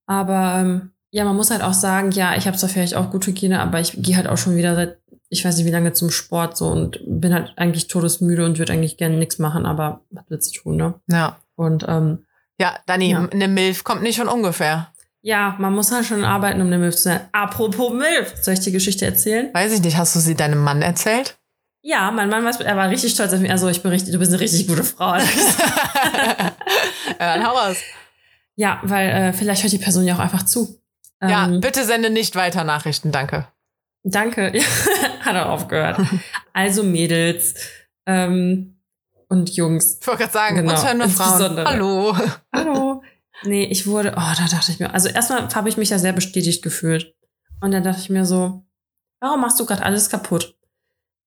[0.07, 3.31] Aber ähm, ja, man muss halt auch sagen, ja, ich habe zwar vielleicht auch gute
[3.31, 4.99] Hygiene, aber ich gehe halt auch schon wieder seit,
[5.29, 8.73] ich weiß nicht wie lange zum Sport so und bin halt eigentlich todesmüde und würde
[8.73, 10.95] eigentlich gerne nichts machen, aber was willst du tun, ne?
[11.09, 11.39] Ja.
[11.57, 12.25] Und ähm,
[12.59, 13.29] ja, Dani, ja.
[13.29, 14.93] eine Milf kommt nicht von ungefähr.
[15.27, 17.21] Ja, man muss halt schon arbeiten, um eine Milf zu sein.
[17.33, 19.49] Apropos Milf, soll ich die Geschichte erzählen?
[19.55, 21.39] Weiß ich nicht, hast du sie deinem Mann erzählt?
[21.81, 23.51] Ja, mein Mann war, er war richtig stolz auf mich.
[23.51, 25.15] Also ich bin richtig, du bist eine richtig gute Frau.
[25.17, 26.53] ja,
[27.19, 27.79] dann hau raus.
[28.57, 30.79] Ja, weil äh, vielleicht hört die Person ja auch einfach zu.
[31.23, 33.49] Ja, ähm, bitte sende nicht weiter Nachrichten, danke.
[34.03, 34.53] Danke,
[35.21, 36.01] hat er aufgehört.
[36.53, 37.55] also Mädels
[38.05, 38.77] ähm,
[39.31, 40.01] und Jungs.
[40.03, 41.65] Ich wollte gerade sagen, genau, uns hören nur Frauen.
[41.67, 42.15] Hallo.
[42.55, 42.94] Hallo.
[43.43, 46.13] Nee, ich wurde, oh, da dachte ich mir, also erstmal habe ich mich ja sehr
[46.13, 47.15] bestätigt gefühlt.
[47.61, 48.65] Und dann dachte ich mir so,
[49.21, 50.57] warum machst du gerade alles kaputt?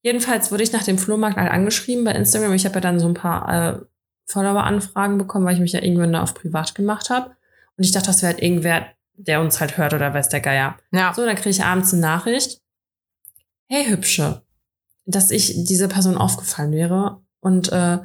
[0.01, 2.53] Jedenfalls wurde ich nach dem Flohmarkt halt angeschrieben bei Instagram.
[2.53, 3.79] Ich habe ja dann so ein paar äh,
[4.25, 7.35] Follower-Anfragen bekommen, weil ich mich ja irgendwann da auf privat gemacht habe.
[7.75, 10.77] Und ich dachte, das wäre halt irgendwer, der uns halt hört oder weiß der Geier.
[10.91, 11.13] Ja.
[11.13, 12.61] So, dann kriege ich abends eine Nachricht.
[13.67, 14.43] Hey, Hübsche.
[15.05, 17.21] Dass ich diese Person aufgefallen wäre.
[17.39, 17.99] Und äh,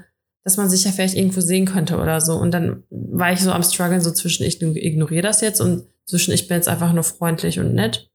[0.45, 2.35] dass man sich ja vielleicht irgendwo sehen könnte oder so.
[2.35, 6.33] Und dann war ich so am struggeln, so zwischen ich ignoriere das jetzt und zwischen
[6.33, 8.11] ich bin jetzt einfach nur freundlich und nett.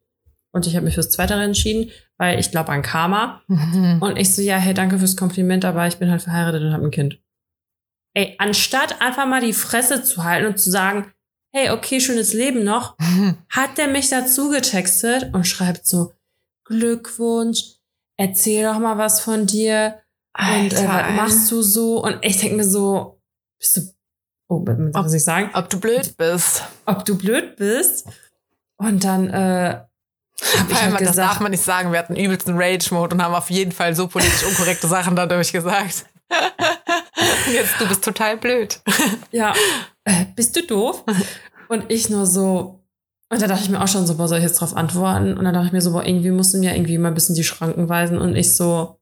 [0.52, 3.42] Und ich habe mich fürs Zweitere entschieden, weil ich glaube an Karma.
[3.48, 3.98] Mhm.
[4.02, 6.86] Und ich so, ja, hey, danke fürs Kompliment, aber ich bin halt verheiratet und habe
[6.86, 7.20] ein Kind.
[8.16, 11.12] Ey, anstatt einfach mal die Fresse zu halten und zu sagen,
[11.54, 13.38] hey, okay, schönes Leben noch, mhm.
[13.50, 16.14] hat der mich dazu getextet und schreibt so,
[16.66, 17.76] Glückwunsch,
[18.18, 20.00] erzähl doch mal was von dir
[20.38, 22.04] und äh, machst du so?
[22.04, 23.20] Und ich denke mir so,
[23.60, 23.82] bist du,
[24.50, 25.50] oh, was muss ich sagen?
[25.54, 26.64] Ob du blöd bist.
[26.86, 28.08] Ob du blöd bist.
[28.78, 29.82] Und dann, äh,
[30.40, 31.92] hab ich halt das darf man nicht sagen.
[31.92, 36.06] Wir hatten übelsten Rage-Mode und haben auf jeden Fall so politisch unkorrekte Sachen dadurch gesagt.
[37.52, 38.80] Jetzt, du bist total blöd.
[39.32, 39.54] Ja,
[40.04, 41.04] äh, bist du doof?
[41.70, 42.84] Und ich nur so,
[43.30, 45.38] und da dachte ich mir auch schon so, boah, soll ich jetzt drauf antworten?
[45.38, 47.36] Und dann dachte ich mir so, boah, irgendwie musst du mir irgendwie mal ein bisschen
[47.36, 48.20] die Schranken weisen.
[48.20, 48.97] Und ich so,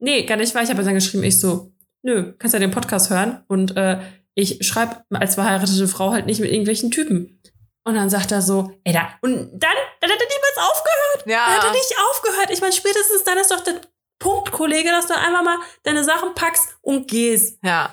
[0.00, 1.72] nee, gar nicht, weil ich habe dann geschrieben, ich so,
[2.02, 3.44] nö, kannst ja den Podcast hören.
[3.46, 4.00] Und äh,
[4.34, 7.40] ich schreibe als verheiratete Frau halt nicht mit irgendwelchen Typen.
[7.84, 11.26] Und dann sagt er so, ey, da, und dann, dann hat er niemals aufgehört.
[11.26, 11.46] Ja.
[11.46, 12.50] Dann hat er nicht aufgehört.
[12.50, 13.80] Ich meine, spätestens dann ist doch der
[14.18, 17.58] Punkt, Kollege, dass du einfach mal deine Sachen packst und gehst.
[17.62, 17.90] Ja.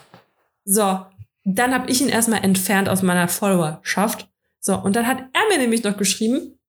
[0.66, 1.06] So,
[1.46, 4.28] dann habe ich ihn erstmal entfernt aus meiner Followerschaft.
[4.60, 6.60] So, und dann hat er mir nämlich noch geschrieben,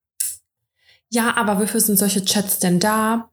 [1.10, 3.30] ja, aber wofür sind solche Chats denn da?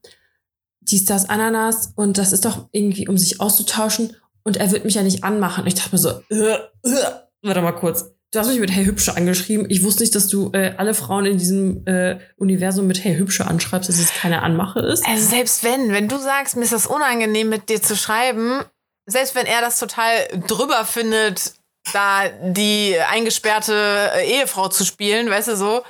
[0.90, 1.92] Dies, das, Ananas.
[1.96, 4.16] Und das ist doch irgendwie, um sich auszutauschen.
[4.44, 5.62] Und er wird mich ja nicht anmachen.
[5.62, 7.06] Und ich dachte mir so, äh, äh,
[7.42, 8.06] warte mal kurz.
[8.32, 9.70] Du hast mich mit Hey Hübsche angeschrieben.
[9.70, 13.48] Ich wusste nicht, dass du äh, alle Frauen in diesem äh, Universum mit Hey Hübsche
[13.48, 15.06] anschreibst, dass es keine Anmache ist.
[15.08, 18.62] Also selbst wenn, wenn du sagst, mir ist das unangenehm, mit dir zu schreiben,
[19.06, 20.12] selbst wenn er das total
[20.48, 21.54] drüber findet,
[21.94, 25.84] da die eingesperrte äh, Ehefrau zu spielen, weißt du so.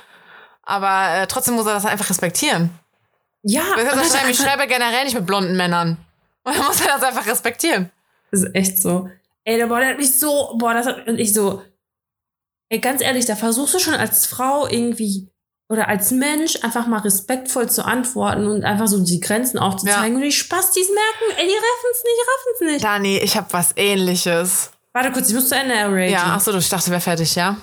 [0.62, 2.70] Aber äh, trotzdem muss er das einfach respektieren.
[3.46, 3.62] Ja.
[3.76, 5.98] Das schreibe, ich schreibe generell nicht mit blonden Männern.
[6.42, 7.90] Und dann muss er das einfach respektieren.
[8.30, 9.08] Das ist echt so.
[9.44, 11.62] Ey, der, boah, der hat mich so, boah, das hat, und ich so,
[12.68, 15.28] ey, ganz ehrlich, da versuchst du schon als Frau irgendwie
[15.68, 20.16] oder als Mensch einfach mal respektvoll zu antworten und einfach so die Grenzen aufzuzeigen ja.
[20.16, 22.84] und die Spastis merken, ey, die raffen's nicht, raffen's nicht.
[22.84, 24.70] Dani, ich hab was ähnliches.
[24.92, 26.10] Warte kurz, ich muss zu Ende erraten.
[26.10, 27.56] Ja, ach so, ich dachte, wäre fertig, ja?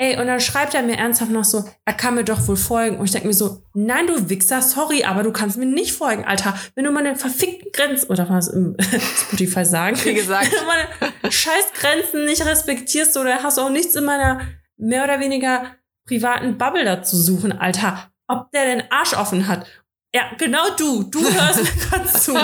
[0.00, 2.98] Ey, und dann schreibt er mir ernsthaft noch so, er kann mir doch wohl folgen.
[2.98, 6.24] Und ich denke mir so, nein, du Wichser, sorry, aber du kannst mir nicht folgen,
[6.24, 6.56] Alter.
[6.76, 8.76] Wenn du meine verfickten Grenzen, oder was im
[9.16, 13.96] Spotify sagen, wie gesagt, wenn du meine scheiß Grenzen nicht respektierst oder hast auch nichts
[13.96, 14.40] in meiner
[14.76, 15.66] mehr oder weniger
[16.06, 18.12] privaten Bubble dazu suchen, Alter.
[18.28, 19.66] Ob der den Arsch offen hat.
[20.14, 21.02] Ja, genau du.
[21.02, 22.34] Du hörst mir gerade zu.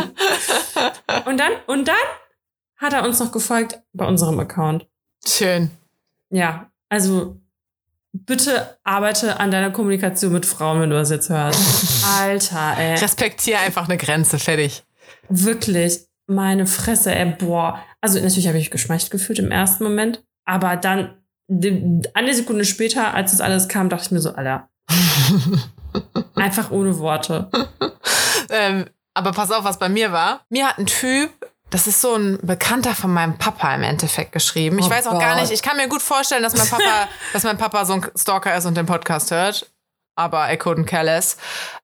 [1.24, 1.94] Und dann, und dann
[2.78, 4.88] hat er uns noch gefolgt bei unserem Account.
[5.24, 5.70] Schön.
[6.30, 7.40] Ja, also
[8.14, 12.04] bitte arbeite an deiner Kommunikation mit Frauen, wenn du das jetzt hörst.
[12.20, 12.94] Alter, ey.
[12.94, 14.84] Respektiere einfach eine Grenze, fertig.
[15.28, 17.80] Wirklich, meine Fresse, ey, boah.
[18.00, 21.16] Also natürlich habe ich mich geschmeichelt gefühlt im ersten Moment, aber dann
[21.48, 24.70] eine Sekunde später, als das alles kam, dachte ich mir so, Alter.
[26.34, 27.50] einfach ohne Worte.
[28.50, 30.44] ähm, aber pass auf, was bei mir war.
[30.48, 31.30] Mir hat ein Typ
[31.70, 34.78] das ist so ein Bekannter von meinem Papa im Endeffekt geschrieben.
[34.78, 35.20] Ich oh weiß auch Gott.
[35.20, 38.06] gar nicht, ich kann mir gut vorstellen, dass mein Papa, dass mein Papa so ein
[38.16, 39.70] Stalker ist und den Podcast hört.
[40.16, 41.36] Aber I couldn't care less.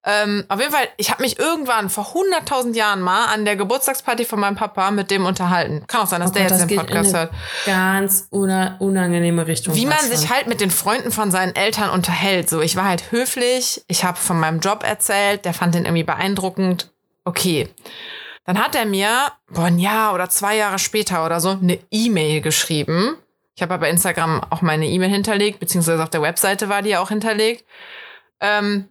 [0.05, 4.25] Ähm, auf jeden Fall, ich habe mich irgendwann vor 100.000 Jahren mal an der Geburtstagsparty
[4.25, 5.85] von meinem Papa mit dem unterhalten.
[5.89, 7.33] Kann auch sein, dass oh der Gott, jetzt den Podcast hört.
[7.67, 9.75] Ganz unangenehme Richtung.
[9.75, 12.49] Wie man sich halt mit den Freunden von seinen Eltern unterhält.
[12.49, 16.05] So, ich war halt höflich, ich habe von meinem Job erzählt, der fand den irgendwie
[16.05, 16.93] beeindruckend.
[17.25, 17.69] Okay.
[18.51, 22.41] Dann hat er mir, boah, ein Jahr oder zwei Jahre später oder so, eine E-Mail
[22.41, 23.17] geschrieben.
[23.55, 27.01] Ich habe aber Instagram auch meine E-Mail hinterlegt, beziehungsweise auf der Webseite war die ja
[27.01, 27.65] auch hinterlegt.
[28.41, 28.89] Ähm,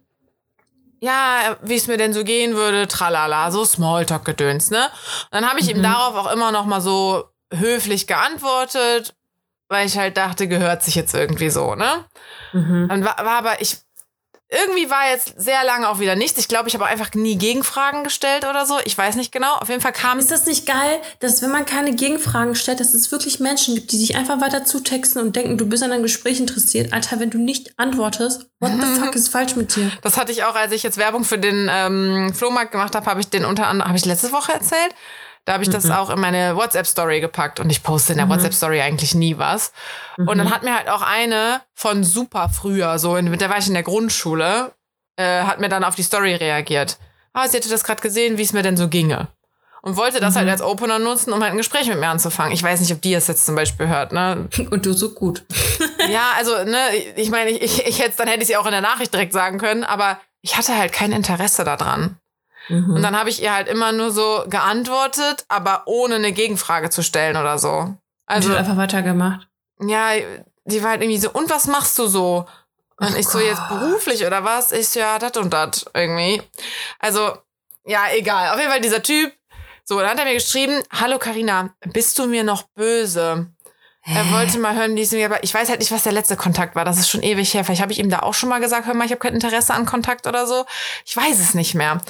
[1.02, 4.86] ja, wie es mir denn so gehen würde, tralala, so Smalltalk-Gedöns, ne?
[5.24, 5.76] Und dann habe ich mhm.
[5.76, 9.14] ihm darauf auch immer noch mal so höflich geantwortet,
[9.68, 12.06] weil ich halt dachte, gehört sich jetzt irgendwie so, ne?
[12.54, 12.86] Mhm.
[12.88, 13.76] Dann war, war aber, ich
[14.50, 16.38] irgendwie war jetzt sehr lange auch wieder nichts.
[16.38, 18.78] Ich glaube, ich habe einfach nie Gegenfragen gestellt oder so.
[18.84, 19.54] Ich weiß nicht genau.
[19.54, 20.18] Auf jeden Fall kam.
[20.18, 23.92] Ist das nicht geil, dass wenn man keine Gegenfragen stellt, dass es wirklich Menschen gibt,
[23.92, 26.92] die sich einfach weiter zutexten und denken, du bist an einem Gespräch interessiert.
[26.92, 29.92] Alter, wenn du nicht antwortest, what the fuck ist falsch mit dir?
[30.02, 33.20] Das hatte ich auch, als ich jetzt Werbung für den ähm, Flohmarkt gemacht habe, habe
[33.20, 34.94] ich den unter anderem, habe ich letzte Woche erzählt.
[35.44, 35.92] Da habe ich das mhm.
[35.92, 38.30] auch in meine WhatsApp-Story gepackt und ich poste in der mhm.
[38.30, 39.72] WhatsApp-Story eigentlich nie was.
[40.16, 40.28] Mhm.
[40.28, 40.54] Und dann mhm.
[40.54, 43.74] hat mir halt auch eine von super früher, so in, mit der war ich in
[43.74, 44.72] der Grundschule,
[45.16, 46.98] äh, hat mir dann auf die Story reagiert.
[47.32, 49.28] Ah, sie hätte das gerade gesehen, wie es mir denn so ginge.
[49.82, 50.52] Und wollte das halt mhm.
[50.52, 52.52] als Opener nutzen, um halt ein Gespräch mit mir anzufangen.
[52.52, 54.48] Ich weiß nicht, ob die es jetzt zum Beispiel hört, ne?
[54.70, 55.44] Und du so gut.
[56.10, 56.78] ja, also, ne,
[57.16, 59.32] ich meine, ich, ich, ich hätte, dann hätte ich sie auch in der Nachricht direkt
[59.32, 62.18] sagen können, aber ich hatte halt kein Interesse daran.
[62.70, 62.94] Mhm.
[62.94, 67.02] Und dann habe ich ihr halt immer nur so geantwortet, aber ohne eine Gegenfrage zu
[67.02, 67.94] stellen oder so.
[68.26, 69.48] Also einfach weitergemacht.
[69.80, 70.10] Ja,
[70.64, 72.46] die war halt irgendwie so, und was machst du so?
[72.96, 73.48] Und oh ich so, Gott.
[73.48, 74.72] jetzt beruflich oder was?
[74.72, 76.42] Ich so, ja, dat und dat irgendwie.
[76.98, 77.32] Also,
[77.86, 78.50] ja, egal.
[78.50, 79.32] Auf jeden Fall dieser Typ.
[79.84, 83.48] So, dann hat er mir geschrieben, hallo Karina, bist du mir noch böse?
[84.02, 84.18] Hä?
[84.18, 86.36] Er wollte mal hören, wie es mir, aber ich weiß halt nicht, was der letzte
[86.36, 86.84] Kontakt war.
[86.84, 87.64] Das ist schon ewig her.
[87.64, 89.74] Vielleicht habe ich ihm da auch schon mal gesagt, hör mal, ich habe kein Interesse
[89.74, 90.64] an Kontakt oder so.
[91.04, 92.00] Ich weiß es nicht mehr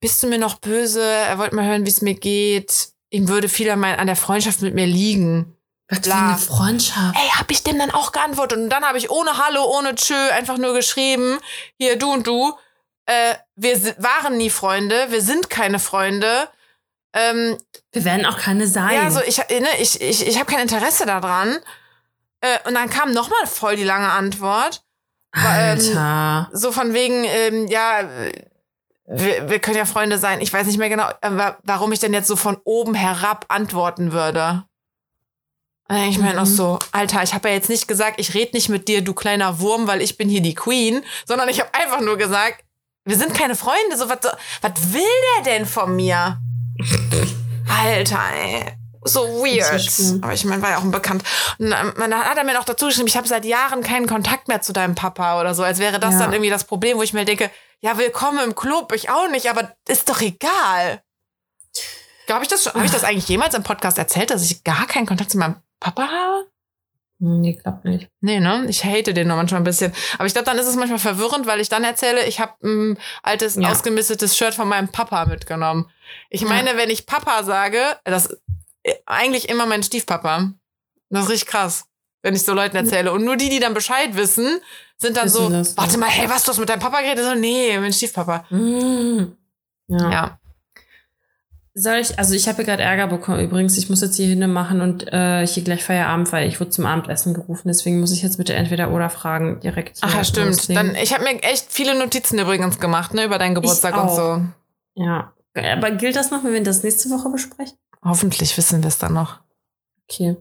[0.00, 1.02] bist du mir noch böse?
[1.02, 2.88] Er wollte mal hören, wie es mir geht.
[3.10, 5.56] Ihm würde viel an, mein, an der Freundschaft mit mir liegen.
[5.88, 7.16] Was für eine Freundschaft?
[7.16, 8.58] Ey, hab ich dem dann auch geantwortet.
[8.58, 11.38] Und dann habe ich ohne Hallo, ohne Tschö einfach nur geschrieben,
[11.78, 12.54] hier, du und du,
[13.06, 16.48] äh, wir waren nie Freunde, wir sind keine Freunde.
[17.12, 17.58] Ähm,
[17.90, 18.94] wir werden auch keine sein.
[18.94, 21.58] Ja, so ich, ne, ich, ich, ich habe kein Interesse daran.
[22.40, 24.84] Äh, und dann kam noch mal voll die lange Antwort.
[25.32, 26.48] Alter.
[26.52, 28.08] Ähm, so von wegen, ähm, ja,
[29.12, 30.40] wir, wir können ja Freunde sein.
[30.40, 34.12] Ich weiß nicht mehr genau, äh, warum ich denn jetzt so von oben herab antworten
[34.12, 34.64] würde.
[36.08, 36.36] Ich mir mhm.
[36.36, 39.12] noch so, Alter, ich habe ja jetzt nicht gesagt, ich rede nicht mit dir, du
[39.12, 42.62] kleiner Wurm, weil ich bin hier die Queen, sondern ich habe einfach nur gesagt,
[43.04, 43.96] wir sind keine Freunde.
[43.96, 44.18] So, was,
[44.60, 45.02] was will
[45.36, 46.38] der denn von mir?
[47.68, 48.79] Alter, ey.
[49.02, 50.22] So weird.
[50.22, 51.24] Aber ich meine, war ja auch ein Bekannt.
[51.58, 54.60] Und dann hat er mir noch dazu geschrieben, ich habe seit Jahren keinen Kontakt mehr
[54.60, 56.20] zu deinem Papa oder so, als wäre das ja.
[56.20, 59.48] dann irgendwie das Problem, wo ich mir denke, ja, willkommen im Club, ich auch nicht,
[59.48, 61.02] aber ist doch egal.
[62.28, 64.86] Habe ich das schon, habe ich das eigentlich jemals im Podcast erzählt, dass ich gar
[64.86, 66.46] keinen Kontakt zu meinem Papa habe?
[67.22, 68.08] Nee, klappt nicht.
[68.20, 68.64] Nee, ne?
[68.68, 69.92] Ich hate den noch manchmal ein bisschen.
[70.14, 72.98] Aber ich glaube, dann ist es manchmal verwirrend, weil ich dann erzähle, ich habe ein
[73.22, 73.70] altes, ja.
[73.70, 75.90] ausgemistetes Shirt von meinem Papa mitgenommen.
[76.30, 76.76] Ich meine, ja.
[76.78, 78.34] wenn ich Papa sage, das
[79.06, 80.52] eigentlich immer mein Stiefpapa.
[81.10, 81.84] Das ist richtig krass,
[82.22, 83.12] wenn ich so Leuten erzähle.
[83.12, 84.60] Und nur die, die dann Bescheid wissen,
[84.96, 87.24] sind dann wissen so, das, warte mal, hey, was, du hast mit deinem Papa geredet?
[87.24, 88.44] So, nee, mein Stiefpapa.
[88.50, 89.36] Mhm.
[89.88, 90.10] Ja.
[90.10, 90.40] ja.
[91.74, 93.78] Soll ich, also ich habe gerade Ärger bekommen übrigens.
[93.78, 96.84] Ich muss jetzt hier hin machen und äh, hier gleich Feierabend, weil ich wurde zum
[96.84, 97.68] Abendessen gerufen.
[97.68, 99.98] Deswegen muss ich jetzt bitte entweder oder fragen direkt.
[100.00, 100.48] Ach ja, stimmt.
[100.48, 100.88] Loslegen.
[100.88, 104.42] Dann, ich habe mir echt viele Notizen übrigens gemacht, ne, über deinen Geburtstag und so.
[104.94, 105.32] Ja.
[105.54, 107.78] Aber gilt das noch, wenn wir das nächste Woche besprechen?
[108.04, 109.40] Hoffentlich wissen wir es dann noch.
[110.04, 110.36] Okay.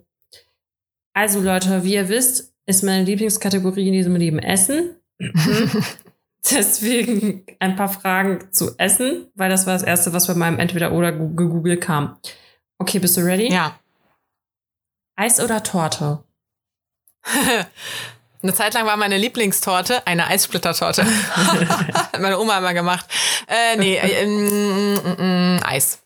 [1.13, 4.95] Also Leute, wie ihr wisst, ist meine Lieblingskategorie in diesem Leben Essen.
[6.49, 11.11] Deswegen ein paar Fragen zu Essen, weil das war das Erste, was bei meinem Entweder-Oder
[11.11, 12.17] gegoogelt kam.
[12.77, 13.51] Okay, bist du ready?
[13.51, 13.77] Ja.
[15.17, 16.23] Eis oder Torte?
[18.41, 21.05] Eine Zeit lang war meine Lieblingstorte eine Eissplittertorte.
[21.35, 23.05] Hat meine Oma immer gemacht.
[23.47, 26.01] Äh, nee, äh, mm, mm, mm, Eis.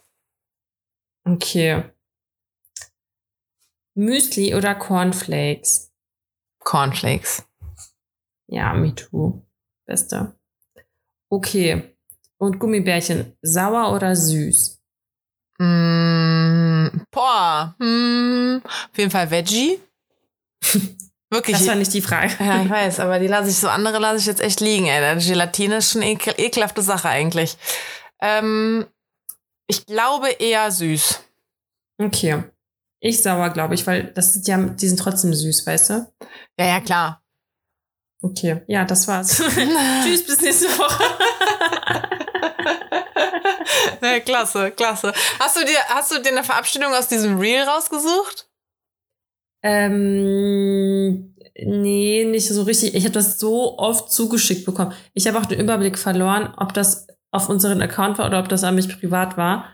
[1.25, 1.83] Okay.
[3.95, 5.91] Müsli oder Cornflakes?
[6.59, 7.43] Cornflakes.
[8.47, 9.41] Ja, me too.
[9.85, 10.35] Beste.
[11.29, 11.95] Okay.
[12.37, 14.81] Und Gummibärchen, sauer oder süß?
[15.59, 17.75] Mm, boah.
[17.79, 19.79] Mm, auf jeden Fall Veggie.
[21.29, 21.57] Wirklich.
[21.57, 22.31] Das war nicht die Frage.
[22.39, 25.17] Ja, ich weiß, aber die lasse ich so, andere lasse ich jetzt echt liegen, ey.
[25.17, 27.57] Gelatine ist schon ekel, ekelhafte Sache eigentlich.
[28.21, 28.85] Ähm,
[29.67, 31.21] ich glaube eher süß.
[31.97, 32.43] Okay.
[32.99, 36.13] Ich sauer, glaube ich, weil das die, haben, die sind trotzdem süß, weißt du?
[36.57, 37.21] Ja, ja, klar.
[38.21, 39.35] Okay, ja, das war's.
[40.03, 41.03] Tschüss, bis nächste Woche.
[44.01, 45.11] ja, klasse, klasse.
[45.39, 48.47] Hast du dir, hast du dir eine Verabschiedung aus diesem Reel rausgesucht?
[49.61, 52.95] Ähm, nee, nicht so richtig.
[52.95, 54.93] Ich habe das so oft zugeschickt bekommen.
[55.13, 58.63] Ich habe auch den Überblick verloren, ob das auf unseren Account war oder ob das
[58.63, 59.65] an mich privat war.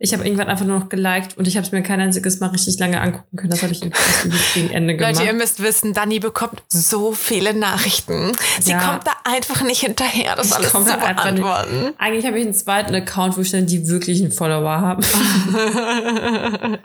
[0.00, 2.50] Ich habe irgendwann einfach nur noch geliked und ich habe es mir kein einziges Mal
[2.50, 3.50] richtig lange angucken können.
[3.50, 5.16] Das habe ich erst gegen Ende gemacht.
[5.16, 8.30] Leute, ihr müsst wissen, Dani bekommt so viele Nachrichten.
[8.60, 8.78] Sie ja.
[8.78, 11.80] kommt da einfach nicht hinterher, das ich alles zu beantworten.
[11.86, 11.94] Nicht.
[12.00, 15.02] Eigentlich habe ich einen zweiten Account, wo ich dann die wirklichen Follower habe.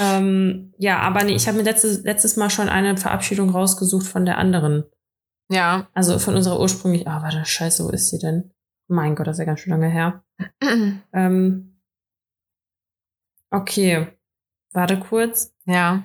[0.00, 4.24] ähm, ja, aber nee, ich habe mir letztes, letztes Mal schon eine Verabschiedung rausgesucht von
[4.24, 4.82] der anderen.
[5.50, 5.86] Ja.
[5.94, 7.06] Also von unserer ursprünglich.
[7.06, 8.50] Ah, oh, warte, scheiße, wo ist sie denn?
[8.88, 10.24] Mein Gott, das ist ja ganz schön lange her.
[11.12, 11.78] ähm,
[13.50, 14.08] Okay.
[14.72, 15.54] Warte kurz.
[15.64, 16.04] Ja.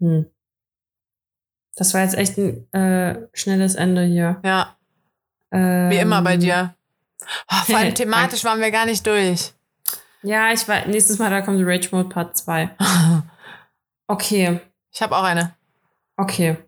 [0.00, 0.26] Hm.
[1.76, 4.40] Das war jetzt echt ein äh, schnelles Ende hier.
[4.44, 4.76] Ja.
[5.50, 6.74] Ähm, Wie immer bei dir.
[7.50, 9.52] Oh, vor allem thematisch waren wir gar nicht durch.
[10.22, 10.86] Ja, ich war.
[10.86, 12.70] Nächstes Mal, da kommt Rage Mode Part 2.
[14.06, 14.60] Okay.
[14.92, 15.56] Ich habe auch eine.
[16.18, 16.58] Okay.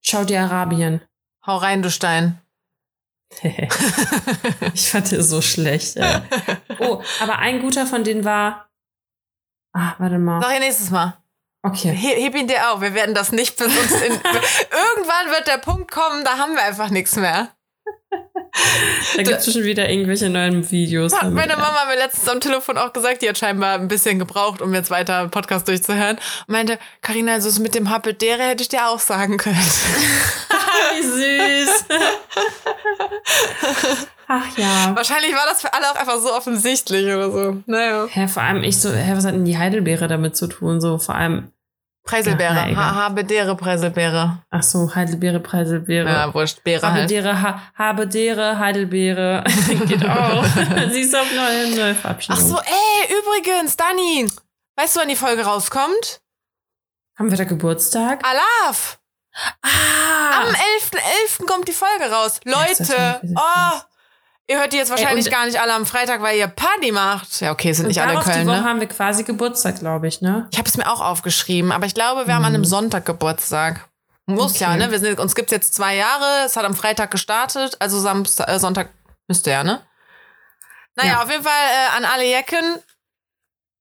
[0.00, 1.00] Saudi-Arabien.
[1.44, 2.40] Hau rein, du Stein.
[4.74, 5.96] ich fand den so schlecht.
[5.96, 6.20] Ey.
[6.80, 8.68] Oh, aber ein guter von denen war.
[9.72, 10.40] Ah, warte mal.
[10.42, 11.16] Sag ich nächstes Mal.
[11.62, 11.92] Okay.
[11.94, 12.80] He heb ihn dir auf.
[12.80, 14.12] Wir werden das nicht bis uns in.
[14.12, 17.50] Irgendwann wird der Punkt kommen, da haben wir einfach nichts mehr.
[19.16, 21.14] Da gibt es schon wieder irgendwelche neuen Videos.
[21.14, 24.18] Hat meine Mama hat mir letztens am Telefon auch gesagt, die hat scheinbar ein bisschen
[24.18, 26.16] gebraucht, um jetzt weiter Podcast durchzuhören.
[26.46, 29.56] Und meinte, Karina, also es mit dem Happedere hätte ich dir auch sagen können.
[30.96, 31.02] Wie
[31.64, 31.84] süß.
[34.26, 34.92] Ach ja.
[34.96, 37.62] Wahrscheinlich war das für alle auch einfach so offensichtlich oder so.
[37.66, 38.06] Naja.
[38.10, 40.80] Hä, vor allem ich so, hä, was hat denn die Heidelbeere damit zu tun?
[40.80, 41.50] So, vor allem.
[42.04, 42.70] Preiselbeere.
[42.70, 44.42] Ja, Habedere Preiselbeere.
[44.50, 46.06] Ach so, Heidelbeere Preiselbeere.
[46.10, 47.56] Ja, wurscht, Beere Habedere, halt.
[47.56, 49.42] ha Habedere, Heidelbeere.
[49.86, 50.44] Geht auch.
[50.90, 52.38] Sie ist auf neue, neue Verabschiedung.
[52.38, 54.26] Ach so, ey, übrigens, Dani.
[54.76, 56.20] Weißt du, wann die Folge rauskommt?
[57.18, 58.22] Haben wir da Geburtstag?
[58.22, 58.98] Alaf!
[59.62, 60.42] Ah!
[60.42, 61.42] Am 11.11.
[61.42, 61.46] .11.
[61.46, 62.40] kommt die Folge raus.
[62.44, 63.80] Leute, oh,
[64.46, 67.40] Ihr hört die jetzt wahrscheinlich Ey, gar nicht alle am Freitag, weil ihr Party macht.
[67.40, 68.40] Ja, okay, sind nicht alle in Köln.
[68.40, 68.64] Die Woche ne?
[68.64, 70.48] haben wir quasi Geburtstag, glaube ich, ne?
[70.52, 72.36] Ich habe es mir auch aufgeschrieben, aber ich glaube, wir mhm.
[72.36, 73.88] haben an einem Sonntag Geburtstag.
[74.26, 74.64] Muss okay.
[74.64, 74.90] ja, ne?
[74.90, 76.44] Wir sind, uns gibt's jetzt zwei Jahre.
[76.44, 78.90] Es hat am Freitag gestartet, also Samstag, äh, Sonntag
[79.28, 79.80] müsste ja, ne?
[80.96, 81.22] Naja, ja.
[81.22, 82.82] auf jeden Fall äh, an alle Jecken.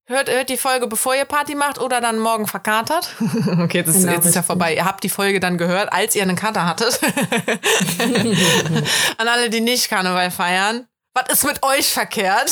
[0.05, 3.15] Hört, hört die Folge, bevor ihr Party macht oder dann morgen verkatert.
[3.59, 4.75] okay, jetzt ist, genau, jetzt ist ja vorbei.
[4.75, 6.99] Ihr habt die Folge dann gehört, als ihr einen Kater hattet.
[9.17, 10.87] An alle, die nicht Karneval feiern.
[11.13, 12.49] Was ist mit euch verkehrt?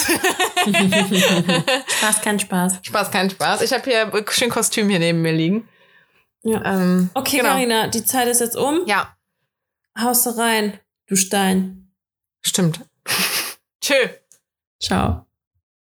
[1.97, 2.79] Spaß, kein Spaß.
[2.83, 3.63] Spaß, kein Spaß.
[3.63, 5.67] Ich habe hier ein schön Kostüm hier neben mir liegen.
[6.43, 6.63] Ja.
[6.63, 7.49] Ähm, okay, genau.
[7.49, 8.81] Karina, die Zeit ist jetzt um.
[8.85, 9.15] Ja.
[9.99, 11.91] Haust du rein, du Stein.
[12.41, 12.81] Stimmt.
[13.81, 13.95] Tschö.
[14.79, 15.25] Ciao.